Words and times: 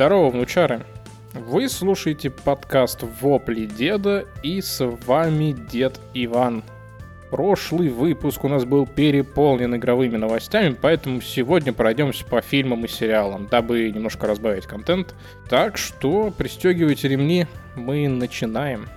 Здорово, 0.00 0.30
внучары! 0.30 0.86
Вы 1.34 1.68
слушаете 1.68 2.30
подкаст 2.30 3.04
«Вопли 3.20 3.66
деда» 3.66 4.24
и 4.42 4.62
с 4.62 4.82
вами 4.82 5.52
Дед 5.52 6.00
Иван. 6.14 6.64
Прошлый 7.30 7.90
выпуск 7.90 8.42
у 8.44 8.48
нас 8.48 8.64
был 8.64 8.86
переполнен 8.86 9.76
игровыми 9.76 10.16
новостями, 10.16 10.74
поэтому 10.80 11.20
сегодня 11.20 11.74
пройдемся 11.74 12.24
по 12.24 12.40
фильмам 12.40 12.86
и 12.86 12.88
сериалам, 12.88 13.46
дабы 13.46 13.90
немножко 13.90 14.26
разбавить 14.26 14.64
контент. 14.64 15.14
Так 15.50 15.76
что 15.76 16.30
пристегивайте 16.30 17.06
ремни, 17.06 17.46
мы 17.76 18.08
начинаем. 18.08 18.88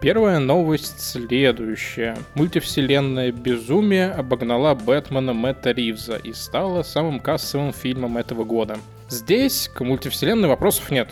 Первая 0.00 0.38
новость 0.38 1.00
следующая. 1.00 2.16
Мультивселенная 2.34 3.32
«Безумие» 3.32 4.10
обогнала 4.10 4.74
Бэтмена 4.74 5.32
Мэтта 5.32 5.70
Ривза 5.70 6.16
и 6.16 6.32
стала 6.32 6.82
самым 6.82 7.20
кассовым 7.20 7.72
фильмом 7.72 8.18
этого 8.18 8.44
года. 8.44 8.76
Здесь 9.08 9.70
к 9.72 9.82
мультивселенной 9.82 10.48
вопросов 10.48 10.90
нет. 10.90 11.08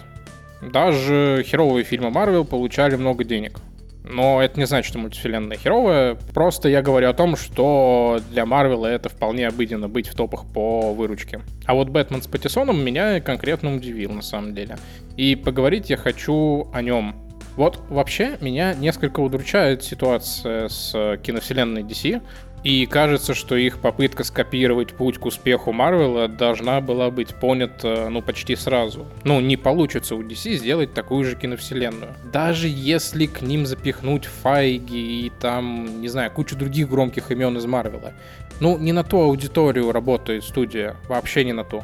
Даже 0.61 1.43
херовые 1.47 1.85
фильмы 1.85 2.11
Марвел 2.11 2.45
получали 2.45 2.97
много 2.97 3.25
денег. 3.25 3.61
Но 4.05 4.43
это 4.43 4.59
не 4.59 4.67
значит, 4.67 4.91
что 4.91 4.99
мультивселенная 4.99 5.57
херовая. 5.57 6.17
Просто 6.35 6.69
я 6.69 6.83
говорю 6.83 7.09
о 7.09 7.15
том, 7.15 7.37
что 7.37 8.21
для 8.31 8.45
Марвела 8.45 8.87
это 8.87 9.09
вполне 9.09 9.47
обыденно 9.47 9.89
быть 9.89 10.09
в 10.09 10.15
топах 10.15 10.45
по 10.53 10.93
выручке. 10.93 11.41
А 11.67 11.75
вот 11.75 11.89
Бэтмен 11.89 12.21
с 12.21 12.27
Паттисоном 12.27 12.85
меня 12.85 13.21
конкретно 13.21 13.75
удивил 13.75 14.13
на 14.13 14.23
самом 14.23 14.55
деле. 14.55 14.77
И 15.17 15.37
поговорить 15.37 15.89
я 15.89 15.97
хочу 15.97 16.69
о 16.73 16.83
нем. 16.83 17.15
Вот 17.57 17.81
вообще 17.89 18.39
меня 18.41 18.75
несколько 18.75 19.21
удручает 19.21 19.85
ситуация 19.85 20.69
с 20.69 21.19
киновселенной 21.23 21.83
DC, 21.83 22.23
и 22.65 22.87
кажется, 22.87 23.35
что 23.35 23.57
их 23.57 23.79
попытка 23.79 24.23
скопировать 24.23 24.95
путь 24.95 25.19
к 25.19 25.27
успеху 25.27 25.73
Марвела 25.73 26.29
должна 26.29 26.81
была 26.81 27.11
быть 27.11 27.35
понята, 27.35 28.09
ну, 28.09 28.23
почти 28.23 28.55
сразу. 28.55 29.05
Ну, 29.25 29.41
не 29.41 29.57
получится 29.57 30.15
у 30.15 30.23
DC 30.23 30.55
сделать 30.55 30.95
такую 30.95 31.25
же 31.25 31.35
киновселенную. 31.35 32.13
Даже 32.33 32.69
если 32.69 33.27
к 33.27 33.43
ним 33.43 33.67
запихнуть 33.67 34.27
Файги 34.27 35.27
и 35.27 35.33
там, 35.41 36.01
не 36.01 36.07
знаю, 36.07 36.31
кучу 36.31 36.55
других 36.55 36.89
громких 36.89 37.33
имен 37.33 37.57
из 37.57 37.67
Марвела. 37.67 38.13
Ну, 38.61 38.79
не 38.79 38.93
на 38.93 39.03
ту 39.03 39.21
аудиторию 39.21 39.91
работает 39.91 40.45
студия, 40.45 40.95
вообще 41.09 41.45
не 41.45 41.53
на 41.53 41.65
ту. 41.65 41.83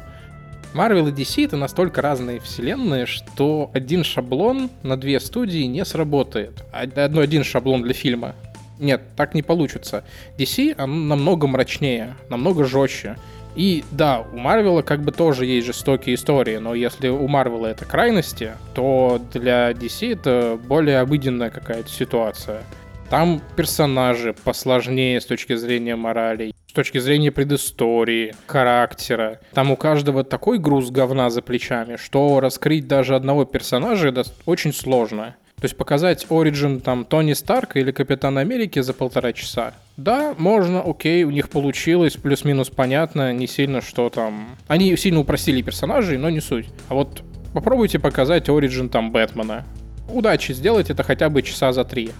Marvel 0.73 1.09
и 1.09 1.11
DC 1.11 1.45
это 1.45 1.57
настолько 1.57 2.01
разные 2.01 2.39
вселенные, 2.39 3.05
что 3.05 3.71
один 3.73 4.03
шаблон 4.03 4.69
на 4.83 4.97
две 4.97 5.19
студии 5.19 5.63
не 5.63 5.83
сработает. 5.83 6.63
Одно 6.71 7.21
один 7.21 7.43
шаблон 7.43 7.81
для 7.81 7.93
фильма. 7.93 8.35
Нет, 8.79 9.01
так 9.15 9.33
не 9.33 9.41
получится. 9.41 10.03
DC 10.37 10.75
намного 10.85 11.47
мрачнее, 11.47 12.15
намного 12.29 12.65
жестче. 12.65 13.17
И 13.55 13.83
да, 13.91 14.23
у 14.31 14.37
Марвела 14.37 14.83
как 14.83 15.01
бы 15.01 15.11
тоже 15.11 15.45
есть 15.45 15.67
жестокие 15.67 16.15
истории, 16.15 16.57
но 16.57 16.75
если 16.75 17.09
у 17.09 17.27
Марвела 17.27 17.67
это 17.67 17.83
крайности, 17.83 18.51
то 18.75 19.19
для 19.33 19.71
DC 19.71 20.13
это 20.13 20.57
более 20.63 20.99
обыденная 20.99 21.49
какая-то 21.49 21.89
ситуация. 21.89 22.63
Там 23.09 23.41
персонажи 23.55 24.35
посложнее 24.43 25.19
с 25.19 25.25
точки 25.25 25.55
зрения 25.55 25.95
морали, 25.95 26.53
с 26.67 26.73
точки 26.73 26.99
зрения 26.99 27.31
предыстории, 27.31 28.35
характера. 28.45 29.39
Там 29.53 29.71
у 29.71 29.75
каждого 29.75 30.23
такой 30.23 30.59
груз 30.59 30.91
говна 30.91 31.31
за 31.31 31.41
плечами, 31.41 31.95
что 31.95 32.39
раскрыть 32.39 32.87
даже 32.87 33.15
одного 33.15 33.45
персонажа 33.45 34.13
очень 34.45 34.73
сложно. 34.73 35.35
То 35.55 35.65
есть 35.65 35.75
показать 35.75 36.27
Origin 36.29 36.79
там 36.81 37.03
Тони 37.03 37.33
Старка 37.33 37.79
или 37.79 37.91
Капитана 37.91 38.41
Америки 38.41 38.79
за 38.79 38.93
полтора 38.93 39.33
часа. 39.33 39.73
Да, 39.97 40.35
можно, 40.37 40.81
окей, 40.81 41.23
у 41.23 41.31
них 41.31 41.49
получилось, 41.49 42.13
плюс-минус 42.13 42.69
понятно, 42.69 43.33
не 43.33 43.47
сильно 43.47 43.81
что 43.81 44.09
там... 44.11 44.55
Они 44.67 44.95
сильно 44.95 45.19
упростили 45.19 45.63
персонажей, 45.63 46.19
но 46.19 46.29
не 46.29 46.41
суть. 46.41 46.67
А 46.89 46.93
вот 46.93 47.23
попробуйте 47.55 47.97
показать 47.97 48.47
Origin 48.49 48.87
там 48.87 49.11
Бэтмена. 49.11 49.65
Удачи, 50.07 50.53
сделать 50.53 50.91
это 50.91 51.03
хотя 51.03 51.29
бы 51.29 51.41
часа 51.41 51.73
за 51.73 51.83
три 51.83 52.11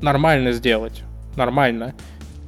нормально 0.00 0.52
сделать. 0.52 1.02
Нормально. 1.36 1.94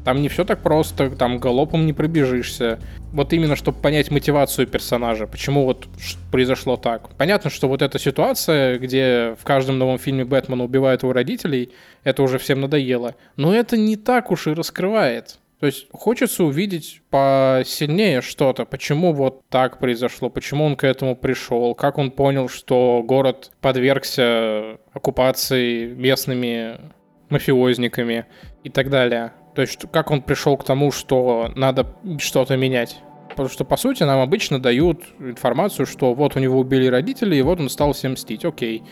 Там 0.04 0.22
не 0.22 0.28
все 0.28 0.44
так 0.44 0.62
просто, 0.62 1.10
там 1.10 1.38
галопом 1.38 1.84
не 1.84 1.92
пробежишься. 1.92 2.78
Вот 3.12 3.32
именно, 3.32 3.54
чтобы 3.54 3.78
понять 3.78 4.10
мотивацию 4.10 4.66
персонажа, 4.66 5.26
почему 5.26 5.64
вот 5.64 5.88
произошло 6.30 6.76
так. 6.76 7.10
Понятно, 7.16 7.50
что 7.50 7.68
вот 7.68 7.82
эта 7.82 7.98
ситуация, 7.98 8.78
где 8.78 9.36
в 9.38 9.44
каждом 9.44 9.78
новом 9.78 9.98
фильме 9.98 10.24
Бэтмена 10.24 10.64
убивают 10.64 11.02
его 11.02 11.12
родителей, 11.12 11.72
это 12.02 12.22
уже 12.22 12.38
всем 12.38 12.60
надоело. 12.60 13.14
Но 13.36 13.54
это 13.54 13.76
не 13.76 13.96
так 13.96 14.30
уж 14.30 14.46
и 14.46 14.52
раскрывает. 14.52 15.38
То 15.60 15.66
есть 15.66 15.88
хочется 15.92 16.44
увидеть 16.44 17.02
посильнее 17.10 18.22
что-то, 18.22 18.64
почему 18.64 19.12
вот 19.12 19.42
так 19.50 19.78
произошло, 19.78 20.30
почему 20.30 20.64
он 20.64 20.74
к 20.74 20.84
этому 20.84 21.14
пришел, 21.14 21.74
как 21.74 21.98
он 21.98 22.10
понял, 22.10 22.48
что 22.48 23.02
город 23.04 23.50
подвергся 23.60 24.78
оккупации 24.94 25.92
местными 25.92 26.78
мафиозниками 27.30 28.26
и 28.64 28.70
так 28.70 28.90
далее. 28.90 29.32
То 29.54 29.62
есть 29.62 29.84
как 29.92 30.10
он 30.10 30.22
пришел 30.22 30.56
к 30.56 30.64
тому, 30.64 30.92
что 30.92 31.50
надо 31.56 31.94
что-то 32.18 32.56
менять. 32.56 32.98
Потому 33.30 33.48
что, 33.48 33.64
по 33.64 33.76
сути, 33.76 34.02
нам 34.02 34.20
обычно 34.20 34.60
дают 34.60 35.04
информацию, 35.20 35.86
что 35.86 36.14
вот 36.14 36.36
у 36.36 36.40
него 36.40 36.58
убили 36.58 36.86
родители, 36.86 37.36
и 37.36 37.42
вот 37.42 37.60
он 37.60 37.68
стал 37.68 37.92
всем 37.92 38.12
мстить. 38.12 38.44
Окей. 38.44 38.82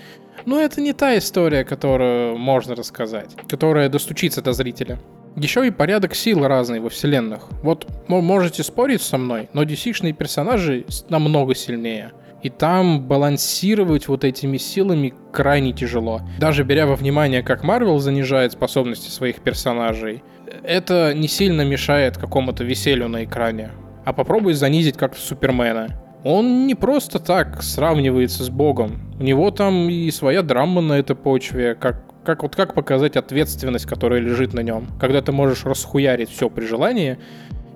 Но 0.46 0.60
это 0.60 0.80
не 0.80 0.92
та 0.92 1.18
история, 1.18 1.64
которую 1.64 2.38
можно 2.38 2.76
рассказать, 2.76 3.36
которая 3.48 3.88
достучится 3.88 4.40
до 4.40 4.52
зрителя. 4.52 5.00
Еще 5.36 5.66
и 5.66 5.70
порядок 5.70 6.14
сил 6.14 6.46
разный 6.46 6.80
во 6.80 6.88
вселенных. 6.88 7.48
Вот 7.62 7.86
можете 8.08 8.62
спорить 8.62 9.02
со 9.02 9.18
мной, 9.18 9.48
но 9.52 9.64
DC-шные 9.64 10.12
персонажи 10.12 10.84
намного 11.08 11.54
сильнее. 11.54 12.12
И 12.42 12.50
там 12.50 13.02
балансировать 13.06 14.06
вот 14.06 14.24
этими 14.24 14.58
силами 14.58 15.12
крайне 15.32 15.72
тяжело. 15.72 16.20
Даже 16.38 16.62
беря 16.62 16.86
во 16.86 16.94
внимание, 16.94 17.42
как 17.42 17.64
Марвел 17.64 17.98
занижает 17.98 18.52
способности 18.52 19.10
своих 19.10 19.40
персонажей, 19.40 20.22
это 20.62 21.14
не 21.14 21.28
сильно 21.28 21.62
мешает 21.62 22.16
какому-то 22.16 22.64
веселью 22.64 23.08
на 23.08 23.24
экране. 23.24 23.70
А 24.04 24.12
попробуй 24.12 24.54
занизить 24.54 24.96
как 24.96 25.16
Супермена. 25.16 26.00
Он 26.24 26.66
не 26.66 26.74
просто 26.74 27.18
так 27.18 27.62
сравнивается 27.62 28.44
с 28.44 28.50
Богом. 28.50 29.14
У 29.18 29.22
него 29.22 29.50
там 29.50 29.88
и 29.88 30.10
своя 30.10 30.42
драма 30.42 30.80
на 30.80 30.94
этой 30.94 31.16
почве, 31.16 31.74
как 31.74 32.04
как 32.24 32.42
вот 32.42 32.54
как 32.54 32.74
показать 32.74 33.16
ответственность, 33.16 33.86
которая 33.86 34.20
лежит 34.20 34.52
на 34.52 34.60
нем, 34.60 34.88
когда 35.00 35.22
ты 35.22 35.32
можешь 35.32 35.64
расхуярить 35.64 36.28
все 36.28 36.50
при 36.50 36.66
желании 36.66 37.16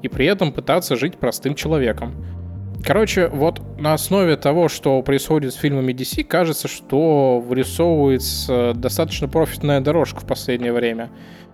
и 0.03 0.09
при 0.09 0.27
этом 0.27 0.53
пытаться 0.53 0.94
жить 0.94 1.17
простым 1.17 1.55
человеком. 1.55 2.15
Короче, 2.84 3.28
вот 3.28 3.62
на 3.78 3.94
основе 3.94 4.37
того, 4.37 4.69
что 4.69 5.00
происходит 5.03 5.54
с 5.54 5.56
фильмами 5.56 5.93
DC, 5.93 6.25
кажется, 6.25 6.66
что 6.66 7.38
вырисовывается 7.38 8.72
достаточно 8.75 9.28
профитная 9.28 9.81
дорожка 9.81 10.20
в 10.20 10.26
последнее 10.26 10.72
время. 10.72 11.10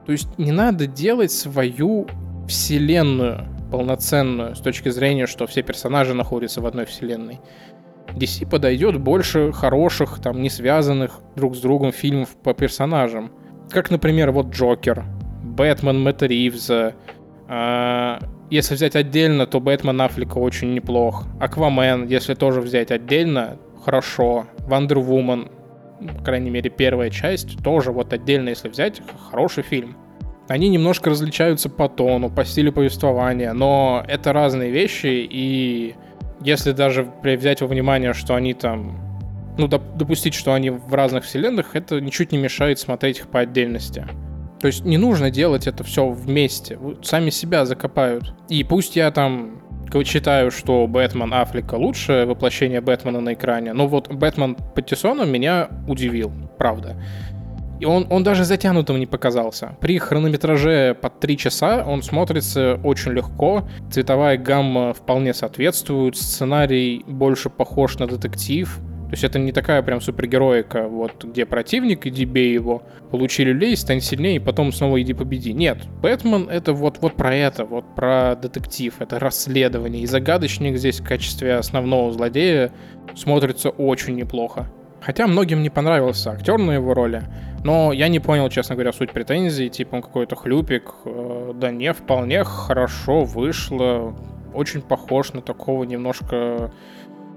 То 0.06 0.12
есть 0.12 0.38
не 0.38 0.52
надо 0.52 0.86
делать 0.86 1.30
свою 1.30 2.06
вселенную 2.48 3.44
полноценную 3.70 4.56
с 4.56 4.60
точки 4.60 4.88
зрения, 4.88 5.26
что 5.26 5.46
все 5.46 5.62
персонажи 5.62 6.14
находятся 6.14 6.62
в 6.62 6.66
одной 6.66 6.86
вселенной. 6.86 7.40
DC 8.14 8.48
подойдет 8.48 8.98
больше 8.98 9.52
хороших, 9.52 10.20
там, 10.20 10.40
не 10.40 10.48
связанных 10.48 11.20
друг 11.36 11.54
с 11.54 11.60
другом 11.60 11.92
фильмов 11.92 12.30
по 12.42 12.54
персонажам. 12.54 13.30
Как, 13.70 13.90
например, 13.90 14.30
вот 14.30 14.46
Джокер, 14.46 15.04
Бэтмен 15.42 16.00
Мэтта 16.00 16.24
Ривза, 16.24 16.94
а, 17.48 18.18
если 18.50 18.74
взять 18.74 18.96
отдельно, 18.96 19.46
то 19.46 19.60
Бэтмен 19.60 20.00
Аффлека 20.00 20.38
очень 20.38 20.74
неплох. 20.74 21.26
Аквамен, 21.40 22.06
если 22.06 22.34
тоже 22.34 22.60
взять 22.60 22.90
отдельно, 22.90 23.58
хорошо. 23.84 24.46
Вандер 24.60 24.98
по 24.98 26.22
крайней 26.24 26.50
мере, 26.50 26.70
первая 26.70 27.10
часть, 27.10 27.62
тоже 27.62 27.90
вот 27.92 28.12
отдельно, 28.12 28.50
если 28.50 28.68
взять, 28.68 29.02
хороший 29.30 29.62
фильм. 29.62 29.96
Они 30.48 30.68
немножко 30.68 31.10
различаются 31.10 31.68
по 31.68 31.88
тону, 31.88 32.30
по 32.30 32.44
стилю 32.44 32.72
повествования, 32.72 33.52
но 33.52 34.02
это 34.06 34.32
разные 34.32 34.70
вещи, 34.70 35.26
и 35.30 35.94
если 36.40 36.72
даже 36.72 37.10
взять 37.22 37.60
во 37.60 37.66
внимание, 37.66 38.14
что 38.14 38.34
они 38.34 38.54
там 38.54 39.08
ну, 39.58 39.66
допустить, 39.66 40.34
что 40.34 40.54
они 40.54 40.70
в 40.70 40.94
разных 40.94 41.24
вселенных, 41.24 41.74
это 41.74 42.00
ничуть 42.00 42.32
не 42.32 42.38
мешает 42.38 42.78
смотреть 42.78 43.18
их 43.18 43.28
по 43.28 43.40
отдельности. 43.40 44.06
То 44.60 44.66
есть 44.66 44.84
не 44.84 44.98
нужно 44.98 45.30
делать 45.30 45.66
это 45.66 45.84
все 45.84 46.08
вместе. 46.08 46.78
Сами 47.02 47.30
себя 47.30 47.64
закопают. 47.64 48.34
И 48.48 48.64
пусть 48.64 48.96
я 48.96 49.10
там 49.10 49.60
считаю, 50.04 50.50
что 50.50 50.86
Бэтмен 50.86 51.32
Аффлека 51.32 51.74
лучшее 51.76 52.26
воплощение 52.26 52.80
Бэтмена 52.80 53.20
на 53.20 53.32
экране, 53.32 53.72
но 53.72 53.86
вот 53.86 54.12
Бэтмен 54.12 54.56
Паттисона 54.74 55.22
меня 55.22 55.68
удивил, 55.86 56.32
правда. 56.58 56.96
И 57.80 57.84
он, 57.84 58.06
он 58.10 58.24
даже 58.24 58.44
затянутым 58.44 58.98
не 58.98 59.06
показался. 59.06 59.76
При 59.80 59.98
хронометраже 59.98 60.96
под 61.00 61.20
3 61.20 61.36
часа 61.36 61.84
он 61.86 62.02
смотрится 62.02 62.80
очень 62.82 63.12
легко, 63.12 63.68
цветовая 63.90 64.36
гамма 64.36 64.92
вполне 64.92 65.32
соответствует, 65.32 66.16
сценарий 66.16 67.04
больше 67.06 67.50
похож 67.50 67.98
на 67.98 68.06
детектив, 68.08 68.78
То 69.08 69.12
есть 69.12 69.24
это 69.24 69.38
не 69.38 69.52
такая 69.52 69.82
прям 69.82 70.02
супергероика, 70.02 70.86
вот 70.86 71.24
где 71.24 71.46
противник, 71.46 72.06
иди 72.06 72.26
бей 72.26 72.52
его, 72.52 72.82
получи 73.10 73.42
люлей, 73.42 73.74
стань 73.74 74.02
сильнее, 74.02 74.36
и 74.36 74.38
потом 74.38 74.70
снова 74.70 75.00
иди 75.00 75.14
победи. 75.14 75.52
Нет, 75.52 75.78
Бэтмен 76.02 76.50
это 76.50 76.74
вот, 76.74 76.98
вот 77.00 77.14
про 77.14 77.34
это, 77.34 77.64
вот 77.64 77.94
про 77.94 78.36
детектив, 78.36 78.94
это 78.98 79.18
расследование. 79.18 80.02
И 80.02 80.06
загадочник 80.06 80.76
здесь 80.76 81.00
в 81.00 81.06
качестве 81.06 81.54
основного 81.54 82.12
злодея 82.12 82.70
смотрится 83.16 83.70
очень 83.70 84.14
неплохо. 84.14 84.70
Хотя 85.00 85.26
многим 85.26 85.62
не 85.62 85.70
понравился 85.70 86.32
актер 86.32 86.58
на 86.58 86.72
его 86.72 86.92
роли, 86.92 87.22
но 87.64 87.92
я 87.92 88.08
не 88.08 88.20
понял, 88.20 88.50
честно 88.50 88.74
говоря, 88.74 88.92
суть 88.92 89.12
претензий, 89.12 89.70
типа 89.70 89.96
он 89.96 90.02
какой-то 90.02 90.36
хлюпик. 90.36 90.92
Э, 91.06 91.52
да 91.54 91.70
не, 91.70 91.94
вполне 91.94 92.44
хорошо 92.44 93.24
вышло, 93.24 94.14
очень 94.52 94.82
похож 94.82 95.32
на 95.32 95.40
такого 95.40 95.84
немножко 95.84 96.72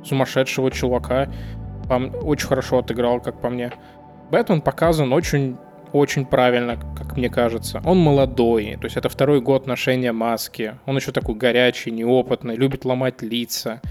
сумасшедшего 0.04 0.72
чувака. 0.72 1.32
Очень 1.98 2.48
хорошо 2.48 2.80
отыграл, 2.80 3.20
как 3.20 3.42
по 3.42 3.50
мне. 3.50 3.72
Бэтмен 4.32 4.62
показан 4.62 5.12
очень 5.14 5.58
очень 5.94 6.26
правильно, 6.26 6.78
как 6.96 7.18
мне 7.18 7.30
кажется. 7.30 7.82
Он 7.84 7.98
молодой, 7.98 8.78
то 8.80 8.86
есть 8.86 8.96
это 8.96 9.10
второй 9.10 9.42
год 9.42 9.68
ношения 9.68 10.14
маски. 10.14 10.78
Он 10.86 10.96
еще 10.96 11.12
такой 11.12 11.36
горячий, 11.36 11.92
неопытный, 11.92 12.56
любит 12.56 12.86
ломать 12.86 13.22
лица. 13.22 13.82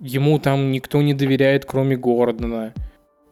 Ему 0.00 0.38
там 0.40 0.72
никто 0.72 1.00
не 1.02 1.14
доверяет, 1.14 1.64
кроме 1.64 1.96
Гордона. 1.96 2.74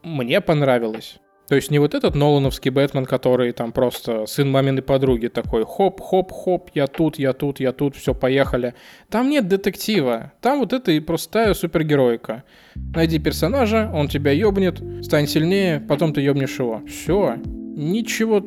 Мне 0.03 0.41
понравилось. 0.41 1.19
То 1.49 1.57
есть 1.57 1.71
не 1.71 1.79
вот 1.79 1.95
этот 1.95 2.15
Нолановский 2.15 2.71
Бэтмен, 2.71 3.05
который 3.05 3.53
там 3.53 3.73
просто 3.73 4.25
сын 4.27 4.51
маминой 4.51 4.83
подруги 4.83 5.29
такой, 5.29 5.65
хоп-хоп-хоп, 5.65 6.71
я 6.75 6.87
тут, 6.87 7.19
я 7.19 7.33
тут, 7.35 7.61
я 7.61 7.73
тут, 7.73 7.97
все, 7.97 8.15
поехали. 8.15 8.75
Там 9.11 9.29
нет 9.29 9.47
детектива, 9.47 10.33
там 10.41 10.61
вот 10.61 10.73
это 10.73 10.93
и 10.93 11.01
простая 11.01 11.53
супергеройка. 11.53 12.45
Найди 12.75 13.19
персонажа, 13.19 13.91
он 13.93 14.09
тебя 14.09 14.31
ёбнет, 14.33 14.83
стань 15.03 15.27
сильнее, 15.27 15.81
потом 15.81 16.15
ты 16.15 16.23
ёбнешь 16.23 16.59
его. 16.59 16.83
Все. 16.89 17.37
Ничего 17.77 18.43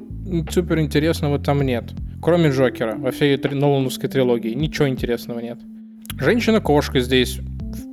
супер 0.49 0.79
интересного 0.79 1.38
там 1.38 1.61
нет. 1.61 1.91
Кроме 2.21 2.49
Джокера 2.49 2.95
во 2.95 3.11
всей 3.11 3.38
три- 3.38 3.55
Нолановской 3.55 4.09
трилогии. 4.09 4.53
Ничего 4.53 4.88
интересного 4.89 5.39
нет. 5.39 5.59
Женщина-кошка 6.19 6.99
здесь 6.99 7.39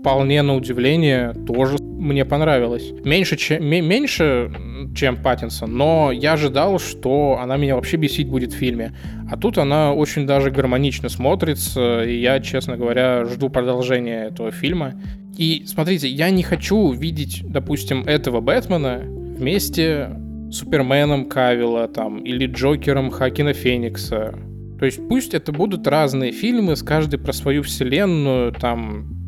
вполне 0.01 0.41
на 0.43 0.57
удивление 0.57 1.35
тоже 1.47 1.77
мне 2.05 2.25
понравилась. 2.25 2.93
Меньше, 3.05 3.37
чем, 3.37 3.65
меньше, 3.67 4.53
чем 4.95 5.17
Паттинсон, 5.17 5.77
но 5.77 6.13
я 6.13 6.35
ожидал, 6.35 6.79
что 6.79 7.39
она 7.41 7.57
меня 7.57 7.75
вообще 7.75 7.97
бесить 7.97 8.29
будет 8.29 8.53
в 8.53 8.57
фильме. 8.57 8.95
А 9.31 9.37
тут 9.37 9.59
она 9.59 9.93
очень 9.93 10.27
даже 10.27 10.51
гармонично 10.51 11.09
смотрится, 11.09 12.05
и 12.05 12.21
я, 12.21 12.41
честно 12.41 12.77
говоря, 12.77 13.25
жду 13.25 13.49
продолжения 13.49 14.27
этого 14.27 14.51
фильма. 14.51 14.95
И 15.37 15.65
смотрите, 15.67 16.09
я 16.09 16.31
не 16.31 16.43
хочу 16.43 16.93
видеть, 16.93 17.43
допустим, 17.45 18.03
этого 18.03 18.41
Бэтмена 18.41 19.03
вместе 19.05 20.11
с 20.51 20.59
Суперменом 20.59 21.29
Кавила 21.29 21.89
там, 21.89 22.19
или 22.19 22.47
Джокером 22.47 23.11
Хакина 23.11 23.53
Феникса. 23.53 24.35
То 24.79 24.87
есть 24.87 25.01
пусть 25.09 25.35
это 25.35 25.51
будут 25.51 25.87
разные 25.87 26.31
фильмы, 26.31 26.77
с 26.77 26.83
каждой 26.83 27.19
про 27.19 27.33
свою 27.33 27.63
вселенную, 27.63 28.53
там, 28.53 29.24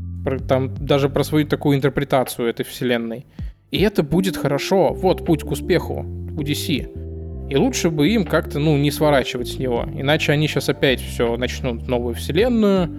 там 0.46 0.74
даже 0.74 1.08
про 1.08 1.24
свою 1.24 1.46
такую 1.46 1.76
интерпретацию 1.76 2.48
этой 2.48 2.64
вселенной. 2.64 3.26
И 3.70 3.80
это 3.80 4.02
будет 4.02 4.36
хорошо. 4.36 4.92
Вот 4.92 5.24
путь 5.24 5.42
к 5.42 5.50
успеху 5.50 6.04
у 6.36 6.42
DC. 6.42 7.48
И 7.48 7.56
лучше 7.56 7.90
бы 7.90 8.08
им 8.08 8.24
как-то, 8.24 8.58
ну, 8.58 8.76
не 8.76 8.90
сворачивать 8.90 9.48
с 9.48 9.58
него. 9.58 9.86
Иначе 9.94 10.32
они 10.32 10.48
сейчас 10.48 10.68
опять 10.68 11.00
все 11.00 11.36
начнут 11.36 11.86
новую 11.86 12.14
вселенную 12.14 12.90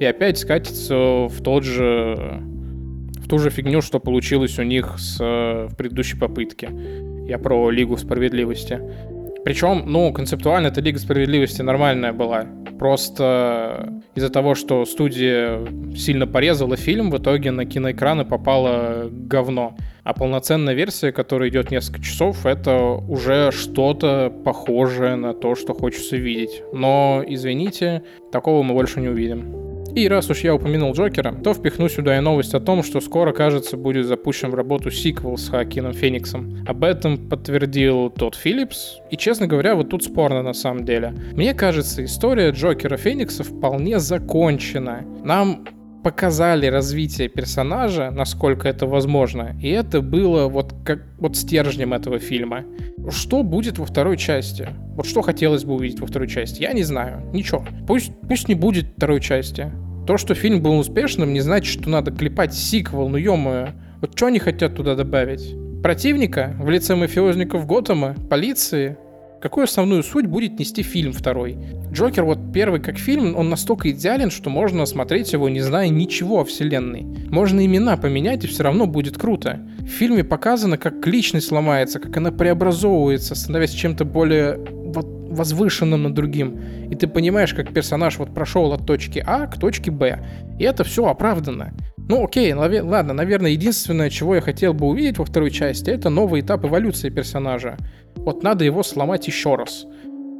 и 0.00 0.04
опять 0.04 0.38
скатятся 0.38 1.26
в 1.28 1.42
тот 1.42 1.64
же 1.64 2.42
в 3.26 3.28
ту 3.28 3.38
же 3.38 3.50
фигню, 3.50 3.82
что 3.82 3.98
получилось 3.98 4.56
у 4.60 4.62
них 4.62 4.94
с, 4.98 5.18
в 5.18 5.74
предыдущей 5.76 6.16
попытке. 6.16 6.70
Я 7.26 7.38
про 7.38 7.70
Лигу 7.70 7.96
справедливости. 7.96 8.80
Причем, 9.46 9.84
ну, 9.86 10.12
концептуально 10.12 10.66
эта 10.66 10.80
Лига 10.80 10.98
Справедливости 10.98 11.62
нормальная 11.62 12.12
была. 12.12 12.46
Просто 12.80 14.02
из-за 14.16 14.28
того, 14.28 14.56
что 14.56 14.84
студия 14.84 15.60
сильно 15.94 16.26
порезала 16.26 16.76
фильм, 16.76 17.12
в 17.12 17.18
итоге 17.18 17.52
на 17.52 17.64
киноэкраны 17.64 18.24
попало 18.24 19.06
говно. 19.08 19.76
А 20.02 20.14
полноценная 20.14 20.74
версия, 20.74 21.12
которая 21.12 21.48
идет 21.48 21.70
несколько 21.70 22.02
часов, 22.02 22.44
это 22.44 22.76
уже 23.08 23.52
что-то 23.52 24.32
похожее 24.44 25.14
на 25.14 25.32
то, 25.32 25.54
что 25.54 25.74
хочется 25.74 26.16
видеть. 26.16 26.64
Но, 26.72 27.22
извините, 27.24 28.02
такого 28.32 28.64
мы 28.64 28.74
больше 28.74 29.00
не 29.00 29.10
увидим. 29.10 29.65
И 29.96 30.08
раз 30.08 30.28
уж 30.28 30.40
я 30.40 30.54
упомянул 30.54 30.92
Джокера, 30.92 31.32
то 31.32 31.54
впихну 31.54 31.88
сюда 31.88 32.18
и 32.18 32.20
новость 32.20 32.52
о 32.52 32.60
том, 32.60 32.82
что 32.82 33.00
скоро, 33.00 33.32
кажется, 33.32 33.78
будет 33.78 34.04
запущен 34.04 34.50
в 34.50 34.54
работу 34.54 34.90
сиквел 34.90 35.38
с 35.38 35.48
Хакином 35.48 35.94
Фениксом. 35.94 36.62
Об 36.66 36.84
этом 36.84 37.16
подтвердил 37.16 38.10
тот 38.10 38.34
Филлипс. 38.34 38.98
И, 39.10 39.16
честно 39.16 39.46
говоря, 39.46 39.74
вот 39.74 39.88
тут 39.88 40.04
спорно 40.04 40.42
на 40.42 40.52
самом 40.52 40.84
деле. 40.84 41.14
Мне 41.32 41.54
кажется, 41.54 42.04
история 42.04 42.50
Джокера 42.50 42.98
Феникса 42.98 43.42
вполне 43.42 43.98
закончена. 43.98 45.02
Нам 45.24 45.64
показали 46.04 46.66
развитие 46.66 47.30
персонажа, 47.30 48.10
насколько 48.10 48.68
это 48.68 48.86
возможно, 48.86 49.56
и 49.62 49.70
это 49.70 50.02
было 50.02 50.46
вот 50.46 50.74
как 50.84 51.04
вот 51.18 51.38
стержнем 51.38 51.94
этого 51.94 52.18
фильма. 52.18 52.64
Что 53.08 53.42
будет 53.42 53.78
во 53.78 53.86
второй 53.86 54.18
части? 54.18 54.68
Вот 54.94 55.06
что 55.06 55.22
хотелось 55.22 55.64
бы 55.64 55.72
увидеть 55.72 56.00
во 56.00 56.06
второй 56.06 56.28
части? 56.28 56.62
Я 56.62 56.74
не 56.74 56.82
знаю. 56.82 57.22
Ничего. 57.32 57.64
Пусть, 57.86 58.12
пусть 58.28 58.46
не 58.46 58.54
будет 58.54 58.92
второй 58.96 59.20
части. 59.20 59.72
То, 60.06 60.18
что 60.18 60.34
фильм 60.34 60.60
был 60.62 60.78
успешным, 60.78 61.32
не 61.32 61.40
значит, 61.40 61.80
что 61.80 61.90
надо 61.90 62.12
клепать 62.12 62.54
сиквел, 62.54 63.08
ну 63.08 63.16
ё 63.16 63.36
Вот 64.00 64.12
что 64.14 64.26
они 64.26 64.38
хотят 64.38 64.76
туда 64.76 64.94
добавить? 64.94 65.56
Противника 65.82 66.54
в 66.60 66.70
лице 66.70 66.94
мафиозников 66.94 67.66
Готэма, 67.66 68.14
полиции? 68.30 68.96
Какую 69.42 69.64
основную 69.64 70.04
суть 70.04 70.26
будет 70.26 70.60
нести 70.60 70.84
фильм 70.84 71.12
второй? 71.12 71.58
Джокер 71.92 72.24
вот 72.24 72.38
первый 72.54 72.80
как 72.80 72.98
фильм, 72.98 73.36
он 73.36 73.50
настолько 73.50 73.90
идеален, 73.90 74.30
что 74.30 74.48
можно 74.48 74.86
смотреть 74.86 75.32
его, 75.32 75.48
не 75.48 75.60
зная 75.60 75.88
ничего 75.88 76.40
о 76.40 76.44
вселенной. 76.44 77.04
Можно 77.28 77.66
имена 77.66 77.96
поменять, 77.96 78.44
и 78.44 78.48
все 78.48 78.62
равно 78.62 78.86
будет 78.86 79.18
круто. 79.18 79.60
В 79.80 79.88
фильме 79.88 80.22
показано, 80.22 80.78
как 80.78 81.04
личность 81.06 81.50
ломается, 81.50 81.98
как 81.98 82.16
она 82.16 82.30
преобразовывается, 82.30 83.34
становясь 83.34 83.72
чем-то 83.72 84.04
более 84.04 84.58
возвышенным 85.36 86.02
над 86.02 86.14
другим. 86.14 86.58
И 86.90 86.94
ты 86.96 87.06
понимаешь, 87.06 87.54
как 87.54 87.72
персонаж 87.72 88.18
вот 88.18 88.34
прошел 88.34 88.72
от 88.72 88.84
точки 88.84 89.22
А 89.24 89.46
к 89.46 89.58
точке 89.58 89.90
Б. 89.90 90.18
И 90.58 90.64
это 90.64 90.82
все 90.82 91.06
оправдано. 91.06 91.72
Ну 92.08 92.24
окей, 92.24 92.52
ладно, 92.52 93.12
наверное, 93.12 93.50
единственное, 93.50 94.10
чего 94.10 94.36
я 94.36 94.40
хотел 94.40 94.74
бы 94.74 94.86
увидеть 94.86 95.18
во 95.18 95.24
второй 95.24 95.50
части, 95.50 95.90
это 95.90 96.08
новый 96.08 96.40
этап 96.40 96.64
эволюции 96.64 97.10
персонажа. 97.10 97.76
Вот 98.16 98.42
надо 98.42 98.64
его 98.64 98.82
сломать 98.82 99.26
еще 99.26 99.56
раз. 99.56 99.86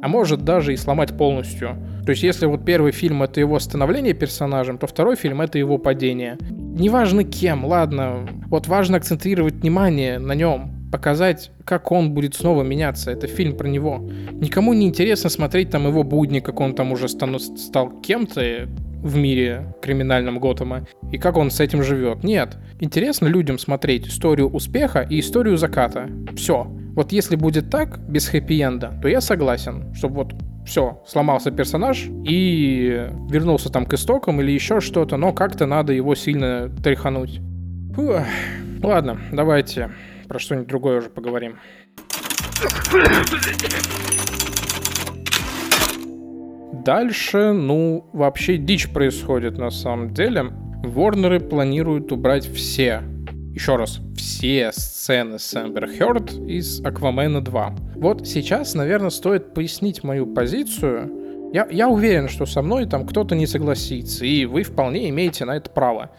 А 0.01 0.07
может 0.07 0.43
даже 0.45 0.73
и 0.73 0.77
сломать 0.77 1.17
полностью. 1.17 1.75
То 2.05 2.11
есть 2.11 2.23
если 2.23 2.45
вот 2.45 2.63
первый 2.63 2.91
фильм 2.91 3.23
это 3.23 3.39
его 3.39 3.59
становление 3.59 4.13
персонажем, 4.13 4.77
то 4.77 4.87
второй 4.87 5.15
фильм 5.15 5.41
это 5.41 5.57
его 5.57 5.77
падение. 5.77 6.37
Неважно 6.51 7.23
кем, 7.23 7.65
ладно. 7.65 8.27
Вот 8.47 8.67
важно 8.67 8.97
акцентировать 8.97 9.55
внимание 9.55 10.19
на 10.19 10.33
нем 10.33 10.76
показать, 10.91 11.51
как 11.65 11.91
он 11.91 12.13
будет 12.13 12.35
снова 12.35 12.63
меняться. 12.63 13.11
Это 13.11 13.27
фильм 13.27 13.57
про 13.57 13.67
него. 13.67 14.09
Никому 14.31 14.73
не 14.73 14.87
интересно 14.87 15.29
смотреть 15.29 15.69
там 15.69 15.87
его 15.87 16.03
будни, 16.03 16.39
как 16.39 16.59
он 16.59 16.73
там 16.73 16.91
уже 16.91 17.07
стану, 17.09 17.39
стал 17.39 17.89
кем-то 18.01 18.67
в 19.01 19.15
мире 19.15 19.75
криминальном 19.81 20.39
Готэма, 20.39 20.87
и 21.11 21.17
как 21.17 21.37
он 21.37 21.51
с 21.51 21.59
этим 21.59 21.83
живет. 21.83 22.23
Нет. 22.23 22.57
Интересно 22.79 23.27
людям 23.27 23.59
смотреть 23.59 24.07
историю 24.07 24.49
успеха 24.49 25.01
и 25.01 25.19
историю 25.19 25.57
заката. 25.57 26.09
Все. 26.35 26.67
Вот 26.93 27.11
если 27.11 27.35
будет 27.35 27.69
так, 27.69 27.99
без 28.09 28.27
хэппи-энда, 28.27 28.99
то 29.01 29.07
я 29.07 29.21
согласен, 29.21 29.93
чтобы 29.93 30.15
вот 30.15 30.33
все, 30.65 31.01
сломался 31.07 31.51
персонаж 31.51 32.07
и 32.27 33.07
вернулся 33.29 33.71
там 33.71 33.85
к 33.85 33.93
истокам 33.93 34.41
или 34.41 34.51
еще 34.51 34.81
что-то, 34.81 35.15
но 35.15 35.31
как-то 35.31 35.65
надо 35.65 35.93
его 35.93 36.15
сильно 36.15 36.69
тряхануть. 36.83 37.39
Фух. 37.93 38.21
Ладно, 38.83 39.19
давайте 39.31 39.91
про 40.27 40.39
что-нибудь 40.39 40.67
другое 40.67 40.99
уже 40.99 41.09
поговорим. 41.09 41.57
Дальше, 46.85 47.51
ну, 47.51 48.09
вообще 48.13 48.57
дичь 48.57 48.89
происходит 48.89 49.57
на 49.57 49.71
самом 49.71 50.13
деле. 50.13 50.53
Ворнеры 50.83 51.39
планируют 51.39 52.11
убрать 52.11 52.45
все, 52.45 53.03
еще 53.53 53.75
раз, 53.75 53.99
все 54.15 54.71
сцены 54.71 55.37
с 55.39 55.53
Эмбер 55.53 55.89
Хёрд 55.89 56.31
из 56.47 56.79
Аквамена 56.85 57.41
2. 57.41 57.75
Вот 57.95 58.27
сейчас, 58.27 58.73
наверное, 58.73 59.09
стоит 59.09 59.53
пояснить 59.53 60.03
мою 60.03 60.27
позицию. 60.27 61.51
Я, 61.53 61.67
я 61.69 61.89
уверен, 61.89 62.29
что 62.29 62.45
со 62.45 62.61
мной 62.61 62.85
там 62.85 63.05
кто-то 63.05 63.35
не 63.35 63.47
согласится, 63.47 64.25
и 64.25 64.45
вы 64.45 64.63
вполне 64.63 65.09
имеете 65.09 65.43
на 65.45 65.57
это 65.57 65.69
право. 65.69 66.11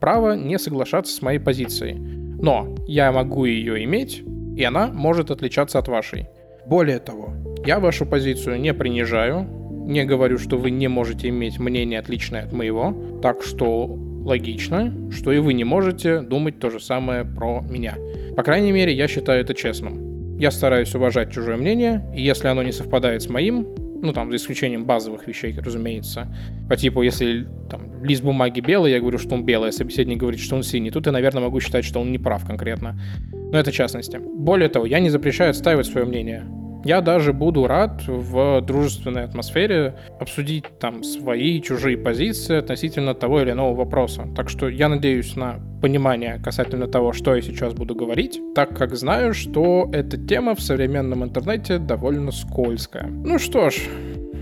Право 0.00 0.34
не 0.36 0.58
соглашаться 0.58 1.14
с 1.14 1.20
моей 1.20 1.38
позицией. 1.38 2.23
Но 2.44 2.68
я 2.86 3.10
могу 3.10 3.46
ее 3.46 3.82
иметь, 3.84 4.22
и 4.54 4.62
она 4.64 4.88
может 4.88 5.30
отличаться 5.30 5.78
от 5.78 5.88
вашей. 5.88 6.26
Более 6.66 6.98
того, 6.98 7.32
я 7.64 7.80
вашу 7.80 8.04
позицию 8.04 8.60
не 8.60 8.74
принижаю, 8.74 9.46
не 9.86 10.04
говорю, 10.04 10.36
что 10.36 10.58
вы 10.58 10.70
не 10.70 10.86
можете 10.88 11.30
иметь 11.30 11.58
мнение 11.58 12.00
отличное 12.00 12.44
от 12.44 12.52
моего, 12.52 12.94
так 13.22 13.42
что 13.42 13.86
логично, 13.86 14.92
что 15.10 15.32
и 15.32 15.38
вы 15.38 15.54
не 15.54 15.64
можете 15.64 16.20
думать 16.20 16.58
то 16.58 16.68
же 16.68 16.80
самое 16.80 17.24
про 17.24 17.62
меня. 17.62 17.94
По 18.36 18.42
крайней 18.42 18.72
мере, 18.72 18.92
я 18.92 19.08
считаю 19.08 19.40
это 19.40 19.54
честным. 19.54 20.36
Я 20.38 20.50
стараюсь 20.50 20.94
уважать 20.94 21.32
чужое 21.32 21.56
мнение, 21.56 22.04
и 22.14 22.20
если 22.20 22.48
оно 22.48 22.62
не 22.62 22.72
совпадает 22.72 23.22
с 23.22 23.30
моим, 23.30 23.66
ну 24.04 24.12
там, 24.12 24.30
за 24.30 24.36
исключением 24.36 24.84
базовых 24.84 25.26
вещей, 25.26 25.58
разумеется, 25.58 26.28
по 26.68 26.76
типу, 26.76 27.02
если 27.02 27.46
там 27.70 28.04
лист 28.04 28.22
бумаги 28.22 28.60
белый, 28.60 28.92
я 28.92 29.00
говорю, 29.00 29.18
что 29.18 29.34
он 29.34 29.44
белый, 29.44 29.70
а 29.70 29.72
собеседник 29.72 30.18
говорит, 30.18 30.40
что 30.40 30.56
он 30.56 30.62
синий, 30.62 30.90
тут 30.90 31.06
я, 31.06 31.12
наверное, 31.12 31.42
могу 31.42 31.60
считать, 31.60 31.84
что 31.84 32.00
он 32.00 32.12
не 32.12 32.18
прав 32.18 32.46
конкретно. 32.46 33.00
Но 33.32 33.58
это 33.58 33.72
частности. 33.72 34.18
Более 34.18 34.68
того, 34.68 34.86
я 34.86 35.00
не 35.00 35.10
запрещаю 35.10 35.50
отстаивать 35.50 35.86
свое 35.86 36.06
мнение. 36.06 36.44
Я 36.84 37.00
даже 37.00 37.32
буду 37.32 37.66
рад 37.66 38.02
в 38.06 38.60
дружественной 38.60 39.24
атмосфере 39.24 39.94
обсудить 40.20 40.66
там 40.78 41.02
свои 41.02 41.62
чужие 41.62 41.96
позиции 41.96 42.56
относительно 42.56 43.14
того 43.14 43.40
или 43.40 43.52
иного 43.52 43.74
вопроса. 43.74 44.28
Так 44.36 44.50
что 44.50 44.68
я 44.68 44.90
надеюсь 44.90 45.34
на 45.34 45.60
понимание 45.80 46.38
касательно 46.44 46.86
того, 46.86 47.14
что 47.14 47.34
я 47.34 47.40
сейчас 47.40 47.72
буду 47.72 47.94
говорить, 47.94 48.38
так 48.54 48.76
как 48.76 48.94
знаю, 48.96 49.32
что 49.32 49.88
эта 49.94 50.18
тема 50.18 50.54
в 50.54 50.60
современном 50.60 51.24
интернете 51.24 51.78
довольно 51.78 52.30
скользкая. 52.30 53.06
Ну 53.06 53.38
что 53.38 53.70
ж, 53.70 53.76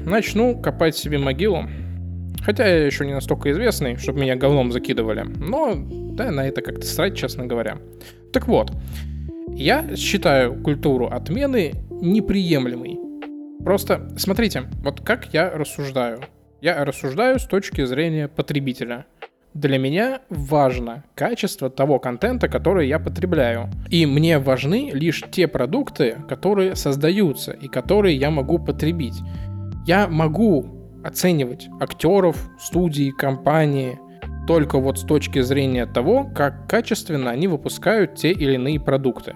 начну 0.04 0.60
копать 0.60 0.96
себе 0.96 1.18
могилу. 1.18 1.68
Хотя 2.44 2.66
я 2.66 2.86
еще 2.86 3.06
не 3.06 3.14
настолько 3.14 3.52
известный, 3.52 3.96
чтобы 3.96 4.20
меня 4.20 4.34
говном 4.34 4.72
закидывали. 4.72 5.22
Но 5.22 5.74
да, 5.76 6.32
на 6.32 6.48
это 6.48 6.60
как-то 6.60 6.84
срать, 6.84 7.16
честно 7.16 7.46
говоря. 7.46 7.78
Так 8.32 8.48
вот, 8.48 8.72
я 9.54 9.94
считаю 9.94 10.60
культуру 10.60 11.06
отмены 11.06 11.74
неприемлемой. 12.02 12.98
Просто 13.64 14.08
смотрите, 14.18 14.64
вот 14.82 15.00
как 15.00 15.32
я 15.32 15.50
рассуждаю. 15.50 16.20
Я 16.60 16.84
рассуждаю 16.84 17.38
с 17.38 17.46
точки 17.46 17.84
зрения 17.84 18.28
потребителя. 18.28 19.06
Для 19.54 19.78
меня 19.78 20.22
важно 20.30 21.04
качество 21.14 21.70
того 21.70 21.98
контента, 21.98 22.48
который 22.48 22.88
я 22.88 22.98
потребляю. 22.98 23.70
И 23.88 24.06
мне 24.06 24.38
важны 24.38 24.90
лишь 24.92 25.22
те 25.30 25.46
продукты, 25.46 26.16
которые 26.28 26.74
создаются 26.74 27.52
и 27.52 27.68
которые 27.68 28.16
я 28.16 28.30
могу 28.30 28.58
потребить. 28.58 29.20
Я 29.86 30.08
могу 30.08 30.66
оценивать 31.04 31.68
актеров, 31.80 32.50
студии, 32.58 33.10
компании 33.10 33.98
только 34.46 34.78
вот 34.78 34.98
с 34.98 35.02
точки 35.02 35.40
зрения 35.40 35.86
того, 35.86 36.24
как 36.34 36.68
качественно 36.68 37.30
они 37.30 37.46
выпускают 37.46 38.16
те 38.16 38.32
или 38.32 38.54
иные 38.54 38.80
продукты. 38.80 39.34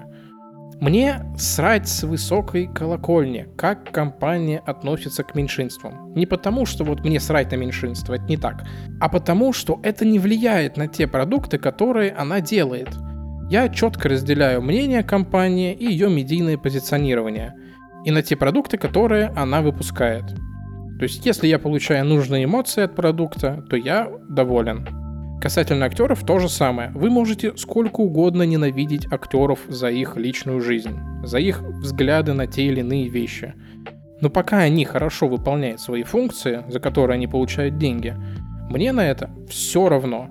Мне 0.80 1.22
срать 1.38 1.88
с 1.88 2.02
высокой 2.02 2.66
колокольни, 2.66 3.48
как 3.56 3.90
компания 3.92 4.58
относится 4.58 5.24
к 5.24 5.34
меньшинствам. 5.34 6.12
Не 6.14 6.26
потому, 6.26 6.66
что 6.66 6.84
вот 6.84 7.02
мне 7.02 7.18
срать 7.18 7.50
на 7.50 7.56
меньшинство, 7.56 8.14
это 8.14 8.24
не 8.24 8.36
так, 8.36 8.66
а 9.00 9.08
потому, 9.08 9.54
что 9.54 9.80
это 9.82 10.04
не 10.04 10.18
влияет 10.18 10.76
на 10.76 10.86
те 10.86 11.06
продукты, 11.06 11.56
которые 11.56 12.12
она 12.12 12.42
делает. 12.42 12.88
Я 13.48 13.70
четко 13.70 14.10
разделяю 14.10 14.60
мнение 14.60 15.02
компании 15.02 15.72
и 15.72 15.86
ее 15.86 16.10
медийное 16.10 16.58
позиционирование, 16.58 17.54
и 18.04 18.10
на 18.10 18.22
те 18.22 18.36
продукты, 18.36 18.76
которые 18.76 19.28
она 19.28 19.62
выпускает. 19.62 20.26
То 20.98 21.04
есть, 21.04 21.24
если 21.24 21.46
я 21.46 21.58
получаю 21.58 22.04
нужные 22.04 22.44
эмоции 22.44 22.82
от 22.82 22.94
продукта, 22.94 23.64
то 23.70 23.76
я 23.76 24.10
доволен. 24.28 25.05
Касательно 25.40 25.86
актеров 25.86 26.24
то 26.24 26.38
же 26.38 26.48
самое. 26.48 26.90
Вы 26.94 27.10
можете 27.10 27.56
сколько 27.56 28.00
угодно 28.00 28.42
ненавидеть 28.44 29.06
актеров 29.12 29.60
за 29.68 29.90
их 29.90 30.16
личную 30.16 30.60
жизнь, 30.60 30.98
за 31.24 31.38
их 31.38 31.62
взгляды 31.62 32.32
на 32.32 32.46
те 32.46 32.66
или 32.66 32.80
иные 32.80 33.08
вещи. 33.08 33.54
Но 34.20 34.30
пока 34.30 34.58
они 34.58 34.84
хорошо 34.86 35.28
выполняют 35.28 35.80
свои 35.80 36.04
функции, 36.04 36.64
за 36.68 36.80
которые 36.80 37.16
они 37.16 37.26
получают 37.26 37.76
деньги, 37.76 38.16
мне 38.70 38.92
на 38.92 39.06
это 39.06 39.30
все 39.48 39.88
равно. 39.88 40.28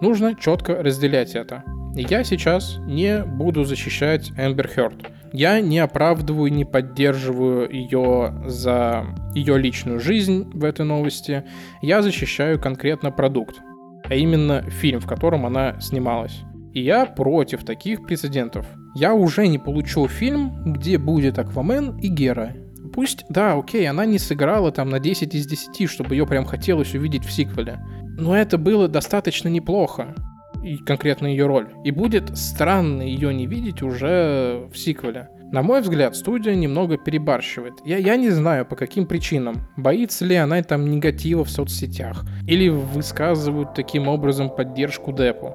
Нужно 0.00 0.36
четко 0.36 0.82
разделять 0.82 1.34
это. 1.34 1.64
Я 1.96 2.22
сейчас 2.22 2.78
не 2.86 3.24
буду 3.24 3.64
защищать 3.64 4.30
Эмбер 4.38 4.68
Хёрд. 4.68 4.94
Я 5.32 5.60
не 5.60 5.80
оправдываю, 5.80 6.52
не 6.52 6.64
поддерживаю 6.64 7.68
ее 7.68 8.34
за 8.46 9.04
ее 9.34 9.58
личную 9.58 9.98
жизнь 9.98 10.48
в 10.54 10.64
этой 10.64 10.86
новости. 10.86 11.42
Я 11.82 12.02
защищаю 12.02 12.60
конкретно 12.60 13.10
продукт 13.10 13.60
а 14.08 14.14
именно 14.14 14.62
фильм, 14.62 15.00
в 15.00 15.06
котором 15.06 15.46
она 15.46 15.80
снималась. 15.80 16.42
И 16.72 16.82
я 16.82 17.06
против 17.06 17.64
таких 17.64 18.02
прецедентов. 18.02 18.66
Я 18.94 19.14
уже 19.14 19.46
не 19.46 19.58
получу 19.58 20.08
фильм, 20.08 20.72
где 20.72 20.98
будет 20.98 21.38
Аквамен 21.38 21.98
и 21.98 22.08
Гера. 22.08 22.52
Пусть, 22.92 23.24
да, 23.28 23.54
окей, 23.54 23.88
она 23.88 24.04
не 24.04 24.18
сыграла 24.18 24.70
там 24.70 24.88
на 24.88 25.00
10 25.00 25.34
из 25.34 25.46
10, 25.46 25.90
чтобы 25.90 26.14
ее 26.14 26.26
прям 26.26 26.44
хотелось 26.44 26.94
увидеть 26.94 27.24
в 27.24 27.32
сиквеле. 27.32 27.80
Но 28.18 28.36
это 28.36 28.58
было 28.58 28.88
достаточно 28.88 29.48
неплохо. 29.48 30.14
И 30.62 30.76
конкретно 30.78 31.26
ее 31.26 31.46
роль. 31.46 31.68
И 31.84 31.90
будет 31.90 32.36
странно 32.36 33.02
ее 33.02 33.34
не 33.34 33.46
видеть 33.46 33.82
уже 33.82 34.68
в 34.72 34.78
сиквеле. 34.78 35.28
На 35.54 35.62
мой 35.62 35.82
взгляд, 35.82 36.16
студия 36.16 36.56
немного 36.56 36.96
перебарщивает. 36.96 37.74
Я, 37.84 37.98
я 37.98 38.16
не 38.16 38.30
знаю, 38.30 38.66
по 38.66 38.74
каким 38.74 39.06
причинам. 39.06 39.68
Боится 39.76 40.24
ли 40.24 40.34
она 40.34 40.60
там 40.64 40.90
негатива 40.90 41.44
в 41.44 41.48
соцсетях? 41.48 42.24
Или 42.48 42.70
высказывают 42.70 43.72
таким 43.72 44.08
образом 44.08 44.50
поддержку 44.50 45.12
депу? 45.12 45.52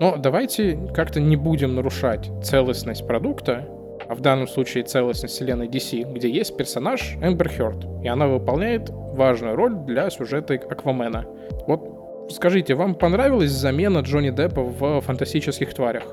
Но 0.00 0.16
давайте 0.16 0.78
как-то 0.94 1.18
не 1.18 1.34
будем 1.34 1.74
нарушать 1.74 2.30
целостность 2.44 3.04
продукта, 3.08 3.66
а 4.08 4.14
в 4.14 4.20
данном 4.20 4.46
случае 4.46 4.84
целостность 4.84 5.34
вселенной 5.34 5.66
DC, 5.66 6.14
где 6.14 6.30
есть 6.30 6.56
персонаж 6.56 7.16
Эмбер 7.20 7.48
Хёрд, 7.48 8.04
и 8.04 8.06
она 8.06 8.28
выполняет 8.28 8.88
важную 8.90 9.56
роль 9.56 9.74
для 9.84 10.10
сюжета 10.10 10.54
Аквамена. 10.54 11.26
Вот 11.66 12.30
скажите, 12.30 12.76
вам 12.76 12.94
понравилась 12.94 13.50
замена 13.50 13.98
Джонни 13.98 14.30
Деппа 14.30 14.62
в 14.62 15.00
«Фантастических 15.00 15.74
тварях»? 15.74 16.04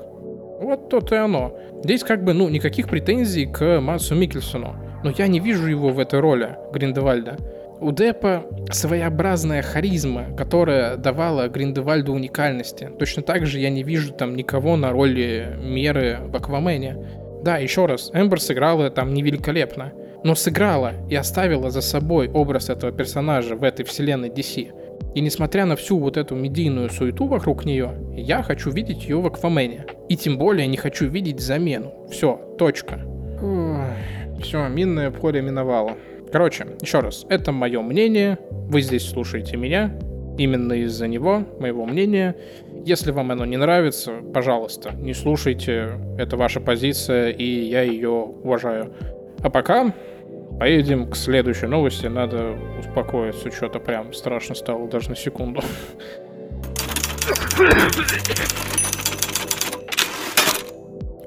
Вот 0.60 0.88
то-то 0.88 1.14
и 1.14 1.18
оно. 1.18 1.56
Здесь 1.84 2.02
как 2.02 2.24
бы, 2.24 2.32
ну, 2.32 2.48
никаких 2.48 2.88
претензий 2.88 3.46
к 3.46 3.80
Масу 3.80 4.14
Микельсону. 4.14 4.74
Но 5.04 5.12
я 5.16 5.28
не 5.28 5.38
вижу 5.38 5.66
его 5.66 5.90
в 5.90 5.98
этой 6.00 6.20
роли, 6.20 6.56
Гриндевальда. 6.72 7.36
У 7.80 7.92
Деппа 7.92 8.44
своеобразная 8.72 9.62
харизма, 9.62 10.34
которая 10.36 10.96
давала 10.96 11.48
Гриндевальду 11.48 12.12
уникальности. 12.12 12.90
Точно 12.98 13.22
так 13.22 13.46
же 13.46 13.60
я 13.60 13.70
не 13.70 13.84
вижу 13.84 14.12
там 14.12 14.34
никого 14.34 14.76
на 14.76 14.90
роли 14.90 15.56
Меры 15.62 16.18
в 16.26 16.34
Аквамене. 16.34 16.96
Да, 17.44 17.58
еще 17.58 17.86
раз, 17.86 18.10
Эмбер 18.12 18.40
сыграла 18.40 18.90
там 18.90 19.14
невеликолепно, 19.14 19.92
но 20.24 20.34
сыграла 20.34 20.94
и 21.08 21.14
оставила 21.14 21.70
за 21.70 21.80
собой 21.80 22.28
образ 22.28 22.68
этого 22.68 22.90
персонажа 22.90 23.54
в 23.54 23.62
этой 23.62 23.84
вселенной 23.84 24.28
DC. 24.28 24.87
И 25.14 25.20
несмотря 25.20 25.64
на 25.64 25.74
всю 25.76 25.98
вот 25.98 26.16
эту 26.16 26.34
медийную 26.34 26.90
суету 26.90 27.26
вокруг 27.26 27.64
нее, 27.64 27.92
я 28.14 28.42
хочу 28.42 28.70
видеть 28.70 29.04
ее 29.04 29.20
в 29.20 29.26
Аквамене. 29.26 29.86
И 30.08 30.16
тем 30.16 30.38
более 30.38 30.66
не 30.66 30.76
хочу 30.76 31.08
видеть 31.08 31.40
замену. 31.40 31.92
Все, 32.10 32.40
точка. 32.58 33.00
Все, 34.40 34.68
минное 34.68 35.10
поле 35.10 35.42
миновало. 35.42 35.92
Короче, 36.30 36.66
еще 36.80 37.00
раз, 37.00 37.26
это 37.28 37.52
мое 37.52 37.80
мнение. 37.80 38.38
Вы 38.50 38.82
здесь 38.82 39.08
слушаете 39.08 39.56
меня. 39.56 39.98
Именно 40.36 40.74
из-за 40.74 41.08
него, 41.08 41.44
моего 41.58 41.84
мнения. 41.84 42.36
Если 42.84 43.10
вам 43.10 43.32
оно 43.32 43.44
не 43.44 43.56
нравится, 43.56 44.12
пожалуйста, 44.32 44.92
не 44.94 45.14
слушайте. 45.14 45.98
Это 46.16 46.36
ваша 46.36 46.60
позиция, 46.60 47.30
и 47.30 47.44
я 47.44 47.82
ее 47.82 48.10
уважаю. 48.10 48.92
А 49.40 49.50
пока 49.50 49.92
Поедем 50.58 51.08
к 51.08 51.14
следующей 51.14 51.66
новости. 51.66 52.06
Надо 52.06 52.56
успокоиться. 52.80 53.50
Что-то 53.52 53.78
прям 53.78 54.12
страшно 54.12 54.56
стало 54.56 54.88
даже 54.88 55.10
на 55.10 55.16
секунду. 55.16 55.62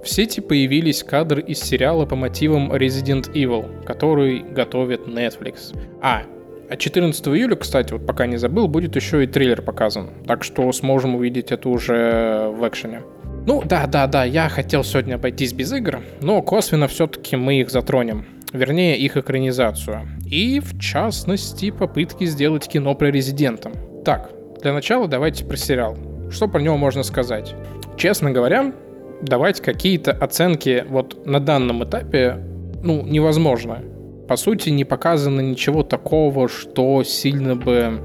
В 0.03 0.09
сети 0.09 0.41
появились 0.41 1.03
кадры 1.03 1.41
из 1.41 1.59
сериала 1.59 2.05
по 2.05 2.17
мотивам 2.17 2.73
Resident 2.73 3.31
Evil, 3.33 3.85
который 3.85 4.39
готовит 4.39 5.07
Netflix. 5.07 5.77
А, 6.01 6.23
а 6.69 6.75
14 6.75 7.27
июля, 7.29 7.55
кстати, 7.55 7.93
вот 7.93 8.05
пока 8.05 8.25
не 8.25 8.35
забыл, 8.35 8.67
будет 8.67 8.97
еще 8.97 9.23
и 9.23 9.27
трейлер 9.27 9.61
показан. 9.61 10.09
Так 10.27 10.43
что 10.43 10.69
сможем 10.73 11.15
увидеть 11.15 11.53
это 11.53 11.69
уже 11.69 12.49
в 12.49 12.67
экшене. 12.67 13.03
Ну 13.47 13.63
да, 13.63 13.87
да, 13.87 14.07
да, 14.07 14.25
я 14.25 14.49
хотел 14.49 14.83
сегодня 14.83 15.15
обойтись 15.15 15.53
без 15.53 15.71
игр, 15.71 16.01
но 16.21 16.41
косвенно 16.41 16.87
все-таки 16.89 17.37
мы 17.37 17.61
их 17.61 17.69
затронем 17.69 18.25
вернее 18.53 18.97
их 18.97 19.17
экранизацию, 19.17 20.07
и 20.25 20.59
в 20.59 20.79
частности 20.79 21.71
попытки 21.71 22.25
сделать 22.25 22.67
кино 22.67 22.95
про 22.95 23.11
Резидента. 23.11 23.71
Так, 24.05 24.31
для 24.61 24.73
начала 24.73 25.07
давайте 25.07 25.45
про 25.45 25.57
сериал. 25.57 25.97
Что 26.29 26.47
про 26.47 26.61
него 26.61 26.77
можно 26.77 27.03
сказать? 27.03 27.55
Честно 27.97 28.31
говоря, 28.31 28.73
давать 29.21 29.61
какие-то 29.61 30.11
оценки 30.11 30.85
вот 30.87 31.25
на 31.25 31.39
данном 31.39 31.83
этапе, 31.83 32.37
ну, 32.83 33.03
невозможно. 33.03 33.79
По 34.27 34.37
сути, 34.37 34.69
не 34.69 34.85
показано 34.85 35.41
ничего 35.41 35.83
такого, 35.83 36.47
что 36.47 37.03
сильно 37.03 37.55
бы 37.55 37.99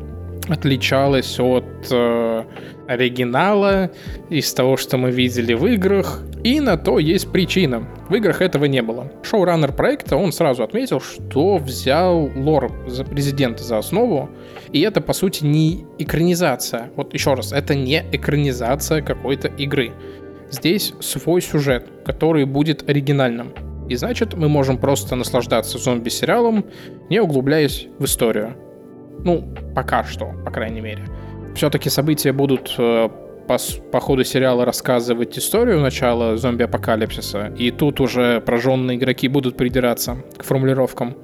отличалась 0.48 1.38
от 1.38 1.64
э, 1.90 2.44
оригинала, 2.86 3.90
из 4.30 4.52
того, 4.52 4.76
что 4.76 4.96
мы 4.96 5.10
видели 5.10 5.54
в 5.54 5.66
играх, 5.66 6.22
и 6.44 6.60
на 6.60 6.76
то 6.76 6.98
есть 6.98 7.30
причина. 7.30 7.88
В 8.08 8.14
играх 8.14 8.40
этого 8.40 8.66
не 8.66 8.82
было. 8.82 9.10
Шоураннер 9.22 9.72
проекта, 9.72 10.16
он 10.16 10.32
сразу 10.32 10.62
отметил, 10.62 11.00
что 11.00 11.58
взял 11.58 12.30
лор 12.36 12.72
за 12.86 13.04
президента 13.04 13.64
за 13.64 13.78
основу, 13.78 14.30
и 14.72 14.80
это, 14.80 15.00
по 15.00 15.12
сути, 15.12 15.44
не 15.44 15.84
экранизация. 15.98 16.90
Вот 16.96 17.14
еще 17.14 17.34
раз, 17.34 17.52
это 17.52 17.74
не 17.74 18.04
экранизация 18.12 19.02
какой-то 19.02 19.48
игры. 19.48 19.92
Здесь 20.50 20.92
свой 21.00 21.42
сюжет, 21.42 21.88
который 22.04 22.44
будет 22.44 22.88
оригинальным. 22.88 23.52
И 23.88 23.96
значит, 23.96 24.34
мы 24.34 24.48
можем 24.48 24.78
просто 24.78 25.16
наслаждаться 25.16 25.78
зомби-сериалом, 25.78 26.64
не 27.08 27.20
углубляясь 27.20 27.86
в 27.98 28.04
историю. 28.04 28.56
Ну, 29.24 29.54
пока 29.74 30.04
что, 30.04 30.32
по 30.44 30.50
крайней 30.50 30.80
мере. 30.80 31.04
Все-таки 31.54 31.88
события 31.88 32.32
будут 32.32 32.74
э, 32.78 33.08
по, 33.46 33.56
по 33.92 34.00
ходу 34.00 34.24
сериала 34.24 34.64
рассказывать 34.64 35.38
историю 35.38 35.80
начала 35.80 36.36
зомби-апокалипсиса, 36.36 37.52
и 37.56 37.70
тут 37.70 38.00
уже 38.00 38.40
прожженные 38.40 38.96
игроки 38.96 39.28
будут 39.28 39.56
придираться 39.56 40.18
к 40.36 40.44
формулировкам. 40.44 41.16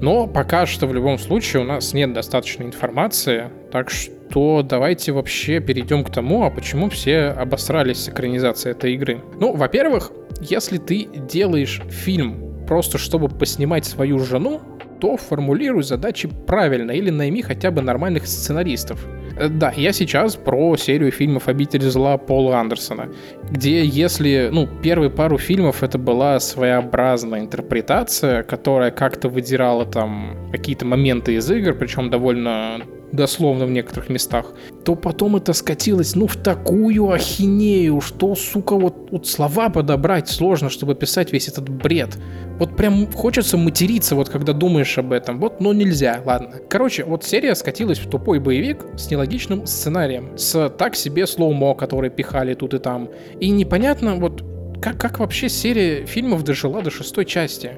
Но 0.00 0.26
пока 0.26 0.66
что 0.66 0.86
в 0.86 0.94
любом 0.94 1.18
случае 1.18 1.62
у 1.62 1.66
нас 1.66 1.92
нет 1.92 2.12
достаточной 2.12 2.66
информации, 2.66 3.50
так 3.70 3.90
что 3.90 4.62
давайте 4.62 5.12
вообще 5.12 5.60
перейдем 5.60 6.04
к 6.04 6.10
тому, 6.10 6.44
а 6.44 6.50
почему 6.50 6.88
все 6.88 7.26
обосрались 7.28 8.04
с 8.04 8.08
экранизацией 8.08 8.74
этой 8.74 8.94
игры. 8.94 9.20
Ну, 9.38 9.54
во-первых, 9.54 10.10
если 10.40 10.78
ты 10.78 11.04
делаешь 11.04 11.82
фильм 11.90 12.64
просто 12.66 12.98
чтобы 12.98 13.28
поснимать 13.28 13.84
свою 13.84 14.18
жену, 14.20 14.60
то 15.00 15.16
формулируй 15.16 15.82
задачи 15.82 16.28
правильно 16.46 16.92
или 16.92 17.10
найми 17.10 17.42
хотя 17.42 17.70
бы 17.70 17.82
нормальных 17.82 18.26
сценаристов. 18.26 19.06
Э, 19.36 19.48
да, 19.48 19.72
я 19.76 19.92
сейчас 19.92 20.36
про 20.36 20.76
серию 20.76 21.10
фильмов 21.10 21.48
«Обитель 21.48 21.82
зла» 21.82 22.18
Пола 22.18 22.58
Андерсона, 22.58 23.08
где 23.50 23.84
если, 23.84 24.50
ну, 24.52 24.68
первые 24.82 25.10
пару 25.10 25.38
фильмов 25.38 25.82
это 25.82 25.98
была 25.98 26.38
своеобразная 26.40 27.40
интерпретация, 27.40 28.42
которая 28.42 28.90
как-то 28.90 29.28
выдирала 29.28 29.86
там 29.86 30.50
какие-то 30.52 30.84
моменты 30.84 31.34
из 31.34 31.50
игр, 31.50 31.74
причем 31.74 32.10
довольно 32.10 32.82
дословно 33.12 33.66
в 33.66 33.70
некоторых 33.70 34.08
местах, 34.08 34.52
то 34.84 34.94
потом 34.94 35.36
это 35.36 35.52
скатилось, 35.52 36.14
ну, 36.14 36.26
в 36.26 36.36
такую 36.36 37.10
ахинею, 37.10 38.00
что, 38.00 38.34
сука, 38.34 38.76
вот, 38.76 39.08
вот 39.10 39.26
слова 39.26 39.68
подобрать 39.68 40.28
сложно, 40.28 40.70
чтобы 40.70 40.94
писать 40.94 41.32
весь 41.32 41.48
этот 41.48 41.68
бред. 41.68 42.18
Вот 42.58 42.76
прям 42.76 43.10
хочется 43.12 43.56
материться, 43.56 44.14
вот 44.14 44.28
когда 44.28 44.52
думаешь 44.52 44.98
об 44.98 45.12
этом. 45.12 45.40
Вот, 45.40 45.60
но 45.60 45.72
нельзя, 45.72 46.20
ладно. 46.24 46.56
Короче, 46.68 47.04
вот 47.04 47.24
серия 47.24 47.54
скатилась 47.54 47.98
в 47.98 48.08
тупой 48.08 48.38
боевик 48.38 48.84
с 48.96 49.10
нелогичным 49.10 49.66
сценарием, 49.66 50.36
с 50.36 50.68
так 50.70 50.94
себе 50.94 51.26
слоумо, 51.26 51.74
которые 51.74 52.10
пихали 52.10 52.54
тут 52.54 52.74
и 52.74 52.78
там. 52.78 53.08
И 53.40 53.50
непонятно, 53.50 54.16
вот 54.16 54.44
как, 54.80 54.98
как 54.98 55.18
вообще 55.18 55.48
серия 55.48 56.06
фильмов 56.06 56.42
дожила 56.42 56.82
до 56.82 56.90
шестой 56.90 57.24
части. 57.24 57.72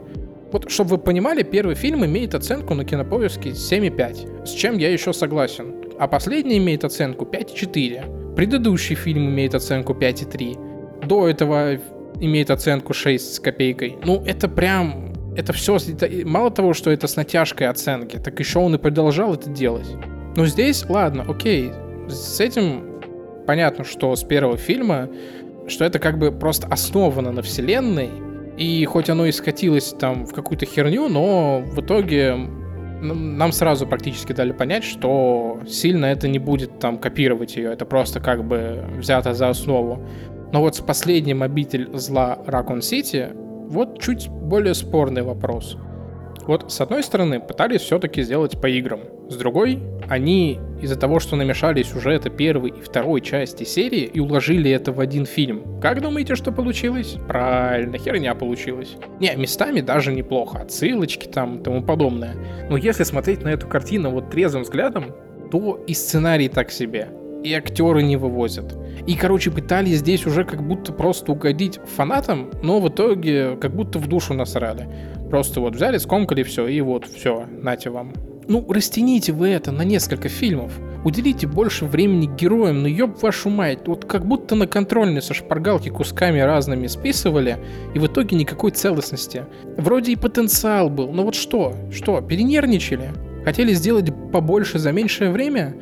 Вот, 0.53 0.71
чтобы 0.71 0.91
вы 0.91 0.99
понимали, 0.99 1.43
первый 1.43 1.75
фильм 1.75 2.05
имеет 2.05 2.35
оценку 2.35 2.75
на 2.75 2.85
кинопоиске 2.85 3.51
7,5, 3.51 4.47
с 4.47 4.51
чем 4.51 4.77
я 4.77 4.93
еще 4.93 5.15
согласен. 5.15 5.75
А 5.99 6.07
последний 6.07 6.59
имеет 6.59 6.85
оценку 6.85 7.25
5,4. 7.25 8.35
Предыдущий 8.37 8.95
фильм 8.95 9.31
имеет 9.31 9.55
оценку 9.55 9.95
5,3. 9.95 11.07
До 11.07 11.27
этого 11.27 11.79
имеет 12.21 12.51
оценку 12.51 12.93
6 12.93 13.35
с 13.35 13.41
копейкой. 13.41 13.97
Ну, 14.05 14.23
это 14.27 14.49
прям... 14.49 15.13
Это 15.37 15.55
все... 15.55 15.77
Это, 15.77 16.09
мало 16.27 16.51
того, 16.51 16.75
что 16.75 16.91
это 16.91 17.09
с 17.09 17.17
натяжкой 17.17 17.69
оценки, 17.69 18.19
так 18.19 18.39
еще 18.39 18.59
он 18.59 18.75
и 18.75 18.79
продолжал 18.79 19.33
это 19.33 19.49
делать. 19.49 19.89
Но 20.37 20.47
здесь, 20.47 20.85
ладно, 20.89 21.25
окей. 21.27 21.71
С 22.09 22.41
этим 22.41 23.01
понятно, 23.47 23.85
что 23.85 24.15
с 24.15 24.23
первого 24.23 24.59
фильма, 24.59 25.09
что 25.67 25.87
это 25.87 25.99
как 25.99 26.19
бы 26.19 26.31
просто 26.31 26.67
основано 26.67 27.33
на 27.33 27.41
вселенной, 27.41 28.11
и 28.57 28.85
хоть 28.85 29.09
оно 29.09 29.27
и 29.27 29.33
скатилось 29.33 29.95
там 29.99 30.27
в 30.27 30.33
какую-то 30.33 30.67
херню, 30.67 31.09
но 31.09 31.63
в 31.65 31.81
итоге 31.81 32.37
нам 33.03 33.53
сразу 33.53 33.87
практически 33.87 34.33
дали 34.33 34.53
понять, 34.53 34.85
что 34.85 35.61
сильно 35.67 36.07
это 36.07 36.29
не 36.29 36.39
будет 36.39 36.79
там 36.79 36.99
копировать 36.99 37.57
ее, 37.57 37.73
это 37.73 37.85
просто 37.85 38.21
как 38.21 38.45
бы 38.45 38.85
взято 38.99 39.35
за 39.35 39.49
основу. 39.49 40.07
Но 40.53 40.61
вот 40.61 40.77
с 40.77 40.81
последним 40.81 41.43
обитель 41.43 41.89
зла 41.95 42.39
Ракон 42.47 42.83
Сити 42.83 43.31
вот 43.69 44.01
чуть 44.01 44.29
более 44.29 44.75
спорный 44.75 45.23
вопрос. 45.23 45.77
Вот 46.47 46.71
с 46.71 46.81
одной 46.81 47.03
стороны 47.03 47.41
пытались 47.41 47.81
все-таки 47.81 48.23
сделать 48.23 48.61
по 48.61 48.69
играм, 48.69 49.01
с 49.33 49.37
другой 49.37 49.81
они 50.09 50.61
из-за 50.81 50.97
того, 50.97 51.21
что 51.21 51.37
намешали 51.37 51.83
сюжеты 51.83 52.29
первой 52.29 52.71
и 52.71 52.83
второй 52.83 53.21
части 53.21 53.65
серии 53.65 54.03
и 54.03 54.21
уложили 54.21 54.71
это 54.71 54.93
в 54.93 55.01
один 55.01 55.27
фильм. 55.27 55.81
Как 55.81 56.03
думаете, 56.03 56.35
что 56.35 56.53
получилось? 56.53 57.17
Правильно, 57.29 57.99
херня 57.99 58.35
получилась. 58.35 58.97
Не, 59.21 59.35
местами 59.37 59.81
даже 59.81 60.13
неплохо, 60.13 60.59
отсылочки 60.59 61.27
там 61.27 61.59
и 61.59 61.63
тому 61.63 61.83
подобное. 61.83 62.35
Но 62.69 62.77
если 62.77 63.05
смотреть 63.05 63.43
на 63.43 63.49
эту 63.49 63.67
картину 63.67 64.11
вот 64.11 64.31
трезвым 64.31 64.65
взглядом, 64.65 65.15
то 65.51 65.83
и 65.87 65.95
сценарий 65.95 66.49
так 66.49 66.71
себе 66.71 67.09
и 67.43 67.53
актеры 67.55 68.03
не 68.03 68.17
вывозят. 68.17 68.77
И, 69.07 69.15
короче, 69.17 69.51
пытались 69.51 69.99
здесь 69.99 70.27
уже 70.27 70.45
как 70.45 70.63
будто 70.63 70.93
просто 70.93 71.33
угодить 71.33 71.81
фанатам, 71.97 72.51
но 72.63 72.81
в 72.81 72.89
итоге 72.89 73.57
как 73.57 73.75
будто 73.75 73.99
в 73.99 74.07
душу 74.07 74.35
насрали. 74.35 74.89
Просто 75.29 75.61
вот 75.61 75.75
взяли, 75.75 75.99
скомкали 75.99 76.43
все, 76.43 76.69
и 76.69 76.81
вот 76.81 77.07
все, 77.07 77.47
нате 77.51 77.91
вам. 77.91 78.13
Ну, 78.49 78.65
растяните 78.73 79.33
вы 79.33 79.49
это 79.49 79.73
на 79.73 79.83
несколько 79.83 80.29
фильмов. 80.29 80.73
Уделите 81.05 81.47
больше 81.47 81.85
времени 81.85 82.27
героям, 82.27 82.83
ну 82.83 82.89
ёб 82.89 83.21
вашу 83.23 83.51
мать, 83.51 83.87
вот 83.87 84.05
как 84.05 84.25
будто 84.27 84.55
на 84.55 84.67
контрольной 84.67 85.21
со 85.21 85.35
шпаргалки 85.35 85.89
кусками 85.89 86.39
разными 86.39 86.87
списывали, 86.87 87.59
и 87.95 87.99
в 87.99 88.07
итоге 88.07 88.37
никакой 88.37 88.71
целостности. 88.71 89.47
Вроде 89.77 90.13
и 90.13 90.17
потенциал 90.17 90.91
был, 90.91 91.13
но 91.13 91.25
вот 91.25 91.35
что? 91.35 91.75
Что, 91.91 92.21
перенервничали? 92.21 93.11
Хотели 93.45 93.73
сделать 93.73 94.13
побольше 94.31 94.79
за 94.79 94.93
меньшее 94.93 95.31
время? 95.31 95.75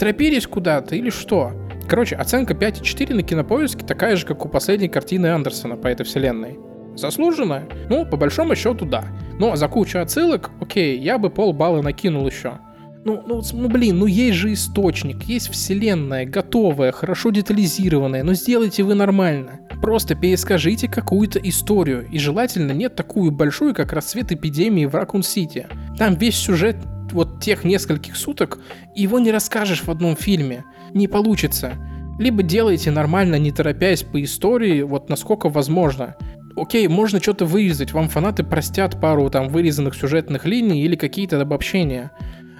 торопились 0.00 0.46
куда-то 0.46 0.96
или 0.96 1.10
что? 1.10 1.52
Короче, 1.86 2.16
оценка 2.16 2.54
5,4 2.54 3.14
на 3.14 3.22
кинопоиске 3.22 3.84
такая 3.84 4.16
же, 4.16 4.24
как 4.24 4.46
у 4.46 4.48
последней 4.48 4.88
картины 4.88 5.26
Андерсона 5.26 5.76
по 5.76 5.88
этой 5.88 6.06
вселенной. 6.06 6.58
Заслуженно? 6.96 7.64
Ну, 7.90 8.06
по 8.06 8.16
большому 8.16 8.54
счету, 8.54 8.86
да. 8.86 9.04
Но 9.40 9.56
за 9.56 9.68
кучу 9.68 9.98
отсылок, 9.98 10.50
окей, 10.60 10.98
я 10.98 11.16
бы 11.16 11.30
полбалла 11.30 11.80
накинул 11.80 12.26
еще. 12.26 12.58
Ну, 13.06 13.22
ну, 13.26 13.40
ну, 13.54 13.68
блин, 13.70 13.98
ну 13.98 14.04
есть 14.04 14.36
же 14.36 14.52
источник, 14.52 15.22
есть 15.22 15.48
вселенная, 15.48 16.26
готовая, 16.26 16.92
хорошо 16.92 17.30
детализированная, 17.30 18.22
но 18.22 18.34
сделайте 18.34 18.82
вы 18.82 18.94
нормально. 18.94 19.60
Просто 19.80 20.14
перескажите 20.14 20.88
какую-то 20.88 21.38
историю, 21.38 22.06
и 22.12 22.18
желательно 22.18 22.72
нет 22.72 22.94
такую 22.96 23.30
большую, 23.30 23.74
как 23.74 23.94
расцвет 23.94 24.30
эпидемии 24.30 24.84
в 24.84 24.94
Ракун-Сити. 24.94 25.68
Там 25.96 26.16
весь 26.16 26.36
сюжет 26.36 26.76
вот 27.10 27.42
тех 27.42 27.64
нескольких 27.64 28.16
суток, 28.16 28.58
его 28.94 29.18
не 29.18 29.32
расскажешь 29.32 29.84
в 29.84 29.90
одном 29.90 30.16
фильме. 30.16 30.66
Не 30.92 31.08
получится. 31.08 31.78
Либо 32.18 32.42
делайте 32.42 32.90
нормально, 32.90 33.36
не 33.36 33.52
торопясь 33.52 34.02
по 34.02 34.22
истории, 34.22 34.82
вот 34.82 35.08
насколько 35.08 35.48
возможно. 35.48 36.14
Окей, 36.56 36.88
можно 36.88 37.20
что-то 37.20 37.44
вырезать, 37.44 37.92
вам 37.92 38.08
фанаты 38.08 38.42
простят 38.42 39.00
пару 39.00 39.30
там 39.30 39.48
вырезанных 39.48 39.94
сюжетных 39.94 40.46
линий 40.46 40.82
или 40.82 40.96
какие-то 40.96 41.40
обобщения. 41.40 42.10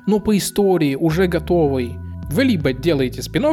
Но 0.06 0.20
по 0.20 0.36
истории, 0.36 0.94
уже 0.94 1.26
готовой, 1.26 1.96
вы 2.30 2.44
либо 2.44 2.72
делаете 2.72 3.22
спин 3.22 3.44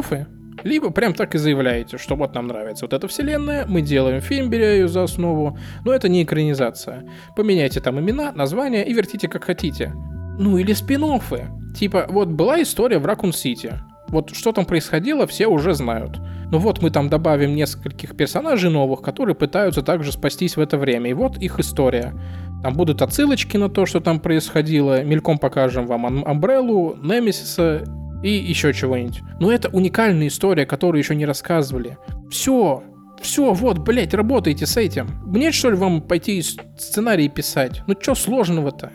либо 0.64 0.90
прям 0.90 1.14
так 1.14 1.34
и 1.34 1.38
заявляете, 1.38 1.98
что 1.98 2.16
вот 2.16 2.34
нам 2.34 2.48
нравится 2.48 2.84
вот 2.84 2.92
эта 2.92 3.06
вселенная, 3.06 3.64
мы 3.66 3.80
делаем 3.80 4.20
фильм, 4.20 4.50
беря 4.50 4.72
ее 4.72 4.88
за 4.88 5.04
основу, 5.04 5.58
но 5.84 5.92
это 5.92 6.08
не 6.08 6.22
экранизация. 6.22 7.04
Поменяйте 7.36 7.80
там 7.80 8.00
имена, 8.00 8.32
названия 8.32 8.84
и 8.84 8.92
вертите 8.92 9.28
как 9.28 9.44
хотите. 9.44 9.92
Ну 10.38 10.58
или 10.58 10.72
спин 10.72 11.04
-оффы. 11.04 11.46
Типа, 11.76 12.06
вот 12.08 12.28
была 12.28 12.60
история 12.62 12.98
в 12.98 13.06
Ракун-Сити. 13.06 13.74
Вот 14.08 14.34
что 14.34 14.52
там 14.52 14.64
происходило, 14.64 15.26
все 15.26 15.46
уже 15.46 15.74
знают. 15.74 16.18
Ну 16.50 16.58
вот 16.58 16.80
мы 16.80 16.90
там 16.90 17.08
добавим 17.08 17.54
нескольких 17.54 18.16
персонажей 18.16 18.70
новых, 18.70 19.02
которые 19.02 19.34
пытаются 19.34 19.82
также 19.82 20.12
спастись 20.12 20.56
в 20.56 20.60
это 20.60 20.78
время. 20.78 21.10
И 21.10 21.14
вот 21.14 21.36
их 21.38 21.60
история. 21.60 22.14
Там 22.62 22.74
будут 22.74 23.02
отсылочки 23.02 23.56
на 23.56 23.68
то, 23.68 23.86
что 23.86 24.00
там 24.00 24.18
происходило. 24.18 25.04
Мельком 25.04 25.38
покажем 25.38 25.86
вам 25.86 26.24
Амбреллу, 26.24 26.96
Немесиса 27.02 27.84
и 28.22 28.30
еще 28.30 28.72
чего-нибудь. 28.72 29.20
Но 29.40 29.52
это 29.52 29.68
уникальная 29.68 30.28
история, 30.28 30.66
которую 30.66 31.02
еще 31.02 31.14
не 31.14 31.26
рассказывали. 31.26 31.98
Все, 32.30 32.82
все, 33.20 33.52
вот, 33.52 33.78
блять, 33.78 34.14
работайте 34.14 34.66
с 34.66 34.76
этим. 34.76 35.08
Мне 35.24 35.52
что 35.52 35.70
ли 35.70 35.76
вам 35.76 36.02
пойти 36.02 36.42
сценарий 36.42 37.28
писать? 37.28 37.82
Ну 37.86 37.94
что 38.00 38.14
сложного-то? 38.14 38.92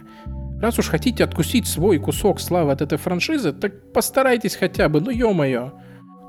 Раз 0.64 0.80
уж 0.80 0.88
хотите 0.88 1.26
откусить 1.26 1.68
свой 1.68 1.98
кусок 2.00 2.40
славы 2.40 2.72
от 2.72 2.82
этой 2.82 2.98
франшизы, 2.98 3.52
так 3.52 3.92
постарайтесь 3.92 4.56
хотя 4.56 4.88
бы, 4.88 5.02
ну 5.02 5.10
ё-моё. 5.12 5.74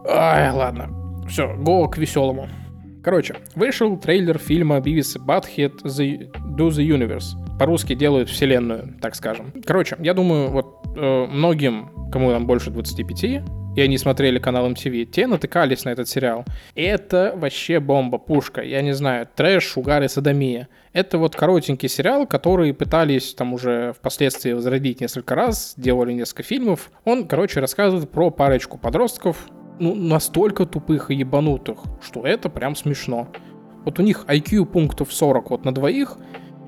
Ай, 0.09 0.51
ладно. 0.51 0.89
Все, 1.29 1.55
го 1.55 1.87
к 1.87 1.99
веселому. 1.99 2.49
Короче, 3.05 3.37
вышел 3.55 3.97
трейлер 3.97 4.39
фильма 4.39 4.79
Beavis 4.79 5.15
и 5.15 5.21
Butthead 5.21 5.85
The, 5.85 6.33
Do 6.57 6.71
the 6.71 6.85
Universe. 6.85 7.59
По-русски 7.61 7.95
делают 7.95 8.29
вселенную, 8.29 8.99
так 9.01 9.15
скажем. 9.15 9.53
Короче, 9.65 9.97
я 10.01 10.15
думаю, 10.15 10.51
вот 10.51 10.83
э, 10.97 11.27
многим, 11.31 12.11
кому 12.11 12.33
там 12.33 12.45
больше 12.45 12.71
25, 12.71 13.45
и 13.77 13.81
они 13.81 13.99
смотрели 13.99 14.39
канал 14.39 14.71
MTV, 14.71 15.05
те 15.07 15.27
натыкались 15.27 15.85
на 15.85 15.91
этот 15.91 16.09
сериал. 16.09 16.45
Это 16.75 17.33
вообще 17.37 17.81
бомба, 17.81 18.19
пушка. 18.19 18.63
Я 18.63 18.83
не 18.83 18.93
знаю, 18.93 19.29
трэш, 19.35 19.77
угар 19.77 20.03
и 20.03 20.09
садомия. 20.09 20.69
Это 20.93 21.19
вот 21.19 21.35
коротенький 21.35 21.89
сериал, 21.89 22.27
который 22.27 22.73
пытались 22.73 23.35
там 23.35 23.53
уже 23.53 23.93
впоследствии 23.95 24.53
возродить 24.53 25.01
несколько 25.01 25.35
раз, 25.35 25.75
делали 25.77 26.13
несколько 26.13 26.45
фильмов. 26.45 26.91
Он, 27.05 27.27
короче, 27.27 27.61
рассказывает 27.61 28.11
про 28.11 28.31
парочку 28.31 28.79
подростков, 28.79 29.49
ну, 29.81 29.95
настолько 29.95 30.67
тупых 30.67 31.11
и 31.11 31.17
ебанутых, 31.17 31.79
что 32.01 32.25
это 32.27 32.49
прям 32.49 32.77
смешно. 32.77 33.29
Вот 33.85 33.99
у 33.99 34.03
них 34.03 34.25
IQ 34.29 34.67
пунктов 34.67 35.13
40 35.13 35.51
вот 35.51 35.65
на 35.65 35.75
двоих, 35.75 36.17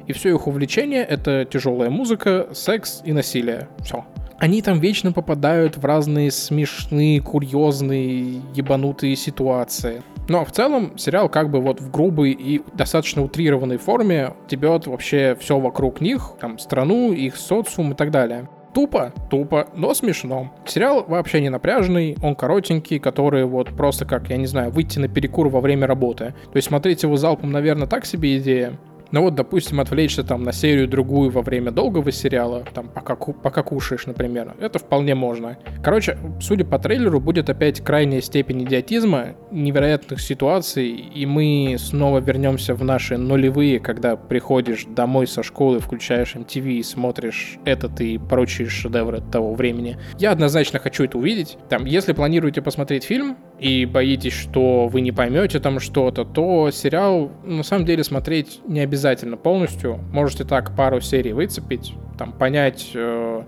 и 0.07 0.13
все 0.13 0.35
их 0.35 0.47
увлечение— 0.47 1.05
это 1.09 1.45
тяжелая 1.45 1.91
музыка, 1.91 2.49
секс 2.53 3.03
и 3.05 3.13
насилие. 3.13 3.69
Все. 3.81 4.05
Они 4.39 4.61
там 4.61 4.81
вечно 4.81 5.13
попадают 5.13 5.79
в 5.79 5.85
разные 5.85 6.31
смешные, 6.31 7.23
курьезные, 7.23 8.43
ебанутые 8.55 9.17
ситуации. 9.17 10.03
Но 10.29 10.45
в 10.45 10.53
целом 10.53 10.99
сериал 10.99 11.29
как 11.29 11.51
бы 11.51 11.61
вот 11.61 11.81
в 11.81 11.91
грубой 11.91 12.33
и 12.33 12.61
достаточно 12.75 13.23
утрированной 13.23 13.79
форме 13.79 14.35
тебет 14.49 14.87
вообще 14.87 15.37
все 15.41 15.59
вокруг 15.59 16.01
них, 16.01 16.33
там 16.41 16.59
страну, 16.59 17.13
их 17.13 17.37
социум 17.37 17.93
и 17.93 17.95
так 17.95 18.11
далее. 18.11 18.49
Тупо, 18.75 19.15
тупо, 19.31 19.69
но 19.75 19.95
смешно. 19.95 20.53
Сериал 20.67 21.03
вообще 21.09 21.41
не 21.41 21.49
напряженный, 21.49 22.15
он 22.23 22.35
коротенький, 22.35 22.99
который 22.99 23.47
вот 23.47 23.69
просто 23.71 24.05
как, 24.05 24.29
я 24.29 24.37
не 24.37 24.45
знаю, 24.45 24.71
выйти 24.71 24.99
на 24.99 25.09
перекур 25.09 25.49
во 25.49 25.63
время 25.63 25.87
работы. 25.87 26.35
То 26.53 26.57
есть 26.57 26.69
смотреть 26.69 27.05
его 27.05 27.17
залпом, 27.17 27.53
наверное, 27.53 27.87
так 27.87 28.05
себе 28.05 28.37
идея. 28.37 28.79
Ну 29.13 29.23
вот, 29.23 29.35
допустим, 29.35 29.81
отвлечься 29.81 30.25
там 30.25 30.43
на 30.43 30.53
серию 30.53 30.89
другую 30.89 31.31
во 31.31 31.43
время 31.43 31.71
долгого 31.71 32.11
сериала, 32.11 32.65
там 32.75 32.89
пока, 32.89 33.15
пока 33.15 33.63
кушаешь, 33.63 34.07
например, 34.07 34.55
это 34.61 34.79
вполне 34.79 35.15
можно. 35.15 35.59
Короче, 35.83 36.19
судя 36.41 36.65
по 36.65 36.79
трейлеру, 36.79 37.21
будет 37.21 37.49
опять 37.49 37.81
крайняя 37.81 38.21
степень 38.21 38.65
идиотизма, 38.65 39.37
невероятных 39.51 40.21
ситуаций, 40.21 40.89
и 40.89 41.27
мы 41.27 41.77
снова 41.79 42.19
вернемся 42.19 42.75
в 42.75 42.83
наши 42.85 43.17
нулевые, 43.17 43.79
когда 43.79 44.17
приходишь 44.17 44.85
домой 44.87 45.27
со 45.27 45.43
школы, 45.43 45.79
включаешь 45.79 46.35
MTV 46.35 46.73
и 46.73 46.83
смотришь 46.83 47.59
этот 47.65 48.01
и 48.01 48.19
прочие 48.19 48.69
шедевры 48.69 49.21
того 49.21 49.55
времени. 49.55 49.97
Я 50.19 50.33
однозначно 50.33 50.79
хочу 50.79 51.05
это 51.05 51.19
увидеть. 51.19 51.59
Там, 51.69 51.85
если 51.85 52.13
планируете 52.13 52.63
посмотреть 52.63 53.05
фильм 53.05 53.37
и 53.59 53.87
боитесь, 53.87 54.35
что 54.35 54.89
вы 54.89 55.01
не 55.01 55.13
поймете 55.13 55.61
там 55.61 55.81
что-то, 55.81 56.25
то 56.25 56.71
сериал 56.71 57.33
на 57.45 57.63
самом 57.63 57.87
деле 57.87 58.05
смотреть 58.05 58.61
не 58.67 58.81
обязательно 58.81 59.37
полностью. 59.37 59.99
Можете 60.13 60.45
так 60.45 60.77
пару 60.77 61.01
серий 61.01 61.33
выцепить, 61.33 61.95
там 62.19 62.33
понять 62.33 62.91
э, 62.95 63.43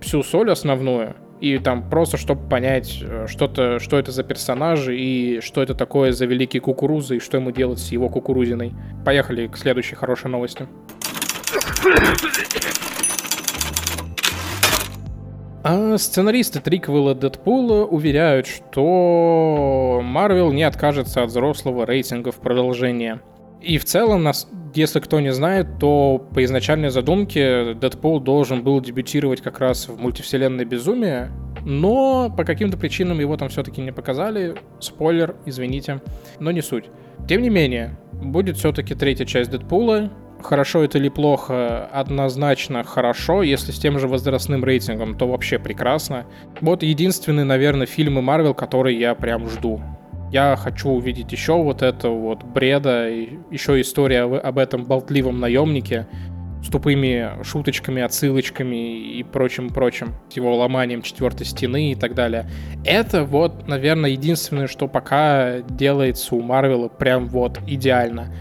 всю 0.00 0.22
соль 0.22 0.50
основную, 0.50 1.14
и 1.40 1.58
там 1.58 1.88
просто, 1.88 2.16
чтобы 2.16 2.48
понять, 2.48 2.98
э, 3.02 3.26
что-то, 3.28 3.78
что 3.78 3.98
это 3.98 4.10
за 4.10 4.24
персонажи 4.24 4.96
и 4.96 5.40
что 5.40 5.62
это 5.62 5.74
такое 5.74 6.12
за 6.12 6.26
великий 6.26 6.58
кукурузы 6.58 7.16
и 7.16 7.20
что 7.20 7.36
ему 7.36 7.50
делать 7.50 7.78
с 7.78 7.92
его 7.92 8.08
кукурузиной. 8.08 8.74
Поехали 9.04 9.46
к 9.46 9.56
следующей 9.56 9.94
хорошей 9.94 10.30
новости. 10.30 10.66
А 15.68 15.98
сценаристы 15.98 16.60
триквела 16.60 17.16
Дэдпула 17.16 17.86
уверяют, 17.86 18.46
что 18.46 20.00
Марвел 20.00 20.52
не 20.52 20.62
откажется 20.62 21.24
от 21.24 21.30
взрослого 21.30 21.84
рейтинга 21.84 22.30
в 22.30 22.36
продолжение. 22.36 23.20
И 23.60 23.76
в 23.78 23.84
целом, 23.84 24.28
если 24.76 25.00
кто 25.00 25.18
не 25.18 25.32
знает, 25.32 25.66
то 25.80 26.24
по 26.32 26.44
изначальной 26.44 26.90
задумке 26.90 27.74
Дэдпул 27.74 28.20
должен 28.20 28.62
был 28.62 28.80
дебютировать 28.80 29.40
как 29.40 29.58
раз 29.58 29.88
в 29.88 29.98
мультивселенной 30.00 30.64
Безумие, 30.64 31.32
но 31.64 32.32
по 32.36 32.44
каким-то 32.44 32.76
причинам 32.76 33.18
его 33.18 33.36
там 33.36 33.48
все-таки 33.48 33.80
не 33.80 33.90
показали. 33.90 34.54
Спойлер, 34.78 35.34
извините, 35.46 36.00
но 36.38 36.52
не 36.52 36.62
суть. 36.62 36.84
Тем 37.28 37.42
не 37.42 37.50
менее, 37.50 37.98
будет 38.12 38.56
все-таки 38.56 38.94
третья 38.94 39.24
часть 39.24 39.50
Дэдпула. 39.50 40.12
Хорошо 40.42 40.84
это 40.84 40.98
или 40.98 41.08
плохо, 41.08 41.86
однозначно 41.86 42.84
хорошо. 42.84 43.42
Если 43.42 43.72
с 43.72 43.78
тем 43.78 43.98
же 43.98 44.06
возрастным 44.06 44.64
рейтингом, 44.64 45.16
то 45.16 45.26
вообще 45.26 45.58
прекрасно. 45.58 46.26
Вот 46.60 46.82
единственный, 46.82 47.44
наверное, 47.44 47.86
фильмы 47.86 48.22
Марвел, 48.22 48.54
которые 48.54 48.98
я 48.98 49.14
прям 49.14 49.48
жду 49.48 49.80
я 50.30 50.56
хочу 50.56 50.90
увидеть 50.90 51.32
еще 51.32 51.54
вот 51.54 51.82
это 51.82 52.08
вот 52.08 52.42
бреда, 52.42 53.08
еще 53.08 53.80
история 53.80 54.22
об 54.22 54.58
этом 54.58 54.84
болтливом 54.84 55.40
наемнике 55.40 56.06
с 56.62 56.68
тупыми 56.68 57.42
шуточками, 57.44 58.02
отсылочками 58.02 59.18
и 59.18 59.22
прочим-прочим, 59.22 60.14
с 60.28 60.36
его 60.36 60.56
ломанием 60.56 61.02
четвертой 61.02 61.46
стены 61.46 61.92
и 61.92 61.94
так 61.94 62.14
далее. 62.14 62.50
Это 62.84 63.24
вот, 63.24 63.68
наверное, 63.68 64.10
единственное, 64.10 64.66
что 64.66 64.88
пока 64.88 65.60
делается 65.60 66.34
у 66.34 66.42
Марвела 66.42 66.88
прям 66.88 67.28
вот 67.28 67.60
идеально 67.66 68.34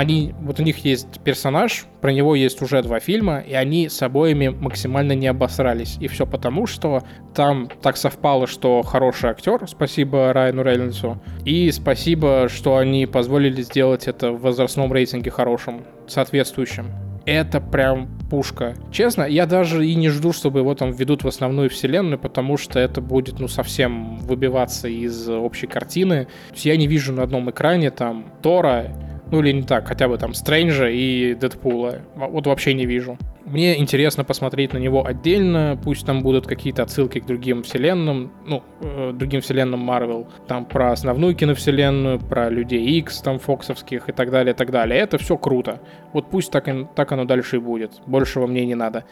они, 0.00 0.34
вот 0.40 0.58
у 0.58 0.62
них 0.62 0.78
есть 0.78 1.20
персонаж, 1.20 1.84
про 2.00 2.10
него 2.10 2.34
есть 2.34 2.62
уже 2.62 2.82
два 2.82 3.00
фильма, 3.00 3.40
и 3.40 3.52
они 3.52 3.90
с 3.90 4.00
обоими 4.00 4.48
максимально 4.48 5.12
не 5.12 5.26
обосрались. 5.26 5.98
И 6.00 6.08
все 6.08 6.26
потому, 6.26 6.66
что 6.66 7.02
там 7.34 7.68
так 7.82 7.98
совпало, 7.98 8.46
что 8.46 8.80
хороший 8.80 9.28
актер, 9.28 9.68
спасибо 9.68 10.32
Райану 10.32 10.62
Рейнольдсу, 10.62 11.20
и 11.44 11.70
спасибо, 11.70 12.48
что 12.48 12.78
они 12.78 13.04
позволили 13.04 13.60
сделать 13.60 14.08
это 14.08 14.32
в 14.32 14.40
возрастном 14.40 14.90
рейтинге 14.90 15.30
хорошим, 15.30 15.84
соответствующим. 16.08 16.86
Это 17.26 17.60
прям 17.60 18.08
пушка. 18.30 18.74
Честно, 18.90 19.24
я 19.24 19.44
даже 19.44 19.86
и 19.86 19.94
не 19.96 20.08
жду, 20.08 20.32
чтобы 20.32 20.60
его 20.60 20.74
там 20.74 20.92
введут 20.92 21.24
в 21.24 21.28
основную 21.28 21.68
вселенную, 21.68 22.18
потому 22.18 22.56
что 22.56 22.78
это 22.78 23.02
будет, 23.02 23.38
ну, 23.38 23.48
совсем 23.48 24.16
выбиваться 24.16 24.88
из 24.88 25.28
общей 25.28 25.66
картины. 25.66 26.24
То 26.48 26.54
есть 26.54 26.64
я 26.64 26.78
не 26.78 26.86
вижу 26.86 27.12
на 27.12 27.22
одном 27.22 27.50
экране 27.50 27.90
там 27.90 28.32
Тора, 28.40 28.86
ну 29.30 29.40
или 29.40 29.52
не 29.52 29.62
так, 29.62 29.86
хотя 29.86 30.08
бы 30.08 30.18
там 30.18 30.34
Стрэнджа 30.34 30.88
и 30.88 31.34
Дэдпула. 31.34 32.00
Вот 32.14 32.46
вообще 32.46 32.74
не 32.74 32.86
вижу. 32.86 33.18
Мне 33.44 33.78
интересно 33.78 34.22
посмотреть 34.24 34.72
на 34.72 34.78
него 34.78 35.04
отдельно, 35.04 35.78
пусть 35.82 36.06
там 36.06 36.22
будут 36.22 36.46
какие-то 36.46 36.82
отсылки 36.82 37.18
к 37.20 37.26
другим 37.26 37.62
вселенным, 37.62 38.32
ну, 38.46 38.62
э, 38.80 39.12
другим 39.12 39.40
вселенным 39.40 39.80
Марвел, 39.80 40.28
там 40.46 40.64
про 40.64 40.92
основную 40.92 41.34
киновселенную, 41.34 42.20
про 42.20 42.48
Людей 42.48 42.98
X, 42.98 43.22
там, 43.22 43.38
фоксовских 43.38 44.08
и 44.08 44.12
так 44.12 44.30
далее, 44.30 44.54
и 44.54 44.56
так 44.56 44.70
далее. 44.70 45.00
Это 45.00 45.18
все 45.18 45.36
круто. 45.36 45.80
Вот 46.12 46.30
пусть 46.30 46.52
так, 46.52 46.68
и, 46.68 46.86
так 46.94 47.10
оно 47.12 47.24
дальше 47.24 47.56
и 47.56 47.60
будет. 47.60 47.92
Большего 48.06 48.46
мне 48.46 48.64
не 48.66 48.74
надо. 48.74 49.04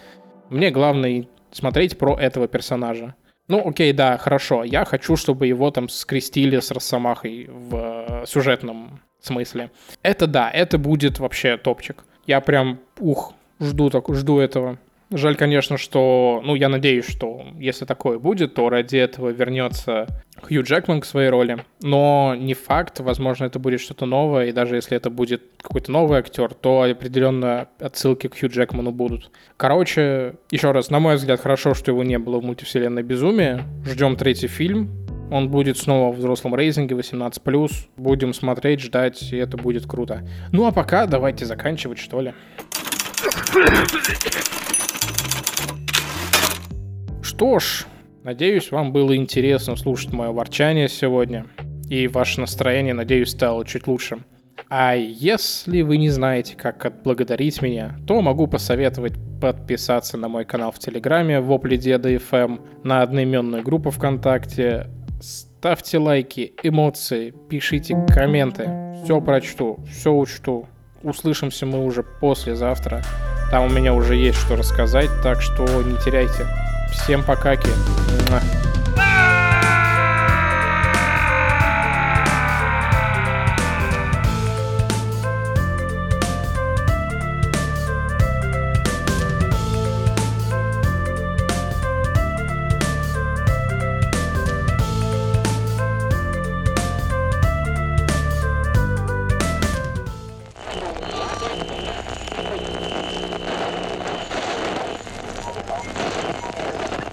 Мне 0.50 0.70
главное 0.70 1.26
смотреть 1.50 1.98
про 1.98 2.16
этого 2.16 2.48
персонажа. 2.48 3.14
Ну, 3.48 3.66
окей, 3.66 3.92
да, 3.92 4.18
хорошо. 4.18 4.62
Я 4.62 4.84
хочу, 4.84 5.16
чтобы 5.16 5.46
его 5.46 5.70
там 5.70 5.88
скрестили 5.88 6.60
с 6.60 6.70
Росомахой 6.70 7.48
в 7.50 7.74
э, 8.22 8.26
сюжетном 8.26 9.00
смысле. 9.28 9.70
Это 10.02 10.26
да, 10.26 10.50
это 10.50 10.78
будет 10.78 11.18
вообще 11.18 11.56
топчик. 11.56 12.04
Я 12.26 12.40
прям, 12.40 12.80
ух, 12.98 13.34
жду, 13.60 13.90
так, 13.90 14.12
жду 14.14 14.38
этого. 14.38 14.78
Жаль, 15.10 15.36
конечно, 15.36 15.78
что, 15.78 16.42
ну, 16.44 16.54
я 16.54 16.68
надеюсь, 16.68 17.08
что 17.08 17.46
если 17.58 17.86
такое 17.86 18.18
будет, 18.18 18.52
то 18.54 18.68
ради 18.68 18.98
этого 18.98 19.30
вернется 19.30 20.06
Хью 20.42 20.62
Джекман 20.62 21.00
к 21.00 21.06
своей 21.06 21.30
роли. 21.30 21.64
Но 21.80 22.34
не 22.38 22.52
факт, 22.52 23.00
возможно, 23.00 23.46
это 23.46 23.58
будет 23.58 23.80
что-то 23.80 24.04
новое, 24.04 24.46
и 24.46 24.52
даже 24.52 24.76
если 24.76 24.98
это 24.98 25.08
будет 25.08 25.42
какой-то 25.62 25.90
новый 25.92 26.18
актер, 26.18 26.52
то 26.52 26.82
определенно 26.82 27.68
отсылки 27.78 28.28
к 28.28 28.38
Хью 28.38 28.50
Джекману 28.50 28.90
будут. 28.90 29.30
Короче, 29.56 30.34
еще 30.50 30.72
раз, 30.72 30.90
на 30.90 31.00
мой 31.00 31.16
взгляд, 31.16 31.40
хорошо, 31.40 31.72
что 31.72 31.90
его 31.90 32.04
не 32.04 32.18
было 32.18 32.38
в 32.38 32.44
мультивселенной 32.44 33.02
Безумие. 33.02 33.64
Ждем 33.86 34.14
третий 34.16 34.48
фильм. 34.48 35.07
Он 35.30 35.50
будет 35.50 35.76
снова 35.76 36.12
в 36.12 36.18
взрослом 36.18 36.54
рейтинге 36.54 36.94
18+. 36.94 37.70
Будем 37.96 38.32
смотреть, 38.32 38.80
ждать, 38.80 39.32
и 39.32 39.36
это 39.36 39.56
будет 39.56 39.86
круто. 39.86 40.26
Ну 40.52 40.66
а 40.66 40.72
пока 40.72 41.06
давайте 41.06 41.44
заканчивать, 41.44 41.98
что 41.98 42.20
ли. 42.20 42.32
Что 47.22 47.58
ж, 47.58 47.86
надеюсь, 48.24 48.70
вам 48.70 48.92
было 48.92 49.14
интересно 49.16 49.76
слушать 49.76 50.12
мое 50.12 50.32
ворчание 50.32 50.88
сегодня. 50.88 51.46
И 51.90 52.08
ваше 52.08 52.40
настроение, 52.40 52.94
надеюсь, 52.94 53.30
стало 53.30 53.64
чуть 53.66 53.86
лучше. 53.86 54.18
А 54.70 54.94
если 54.94 55.82
вы 55.82 55.96
не 55.96 56.10
знаете, 56.10 56.54
как 56.56 56.84
отблагодарить 56.84 57.62
меня, 57.62 57.96
то 58.06 58.20
могу 58.20 58.46
посоветовать 58.46 59.14
подписаться 59.40 60.16
на 60.16 60.28
мой 60.28 60.44
канал 60.44 60.72
в 60.72 60.78
Телеграме 60.78 61.40
Вопли 61.40 61.76
Деда 61.76 62.12
FM, 62.12 62.60
на 62.84 63.02
одноименную 63.02 63.62
группу 63.62 63.90
ВКонтакте, 63.90 64.88
Ставьте 65.20 65.98
лайки, 65.98 66.52
эмоции, 66.62 67.34
пишите 67.48 67.96
комменты. 68.08 68.70
Все 69.02 69.20
прочту, 69.20 69.80
все 69.90 70.12
учту. 70.12 70.68
Услышимся 71.02 71.66
мы 71.66 71.84
уже 71.84 72.02
послезавтра. 72.02 73.02
Там 73.50 73.64
у 73.64 73.68
меня 73.68 73.94
уже 73.94 74.14
есть 74.14 74.38
что 74.38 74.56
рассказать, 74.56 75.10
так 75.22 75.40
что 75.40 75.64
не 75.82 75.96
теряйте. 76.04 76.46
Всем 76.92 77.24
покаки. 77.24 77.68
Муа. 78.30 78.57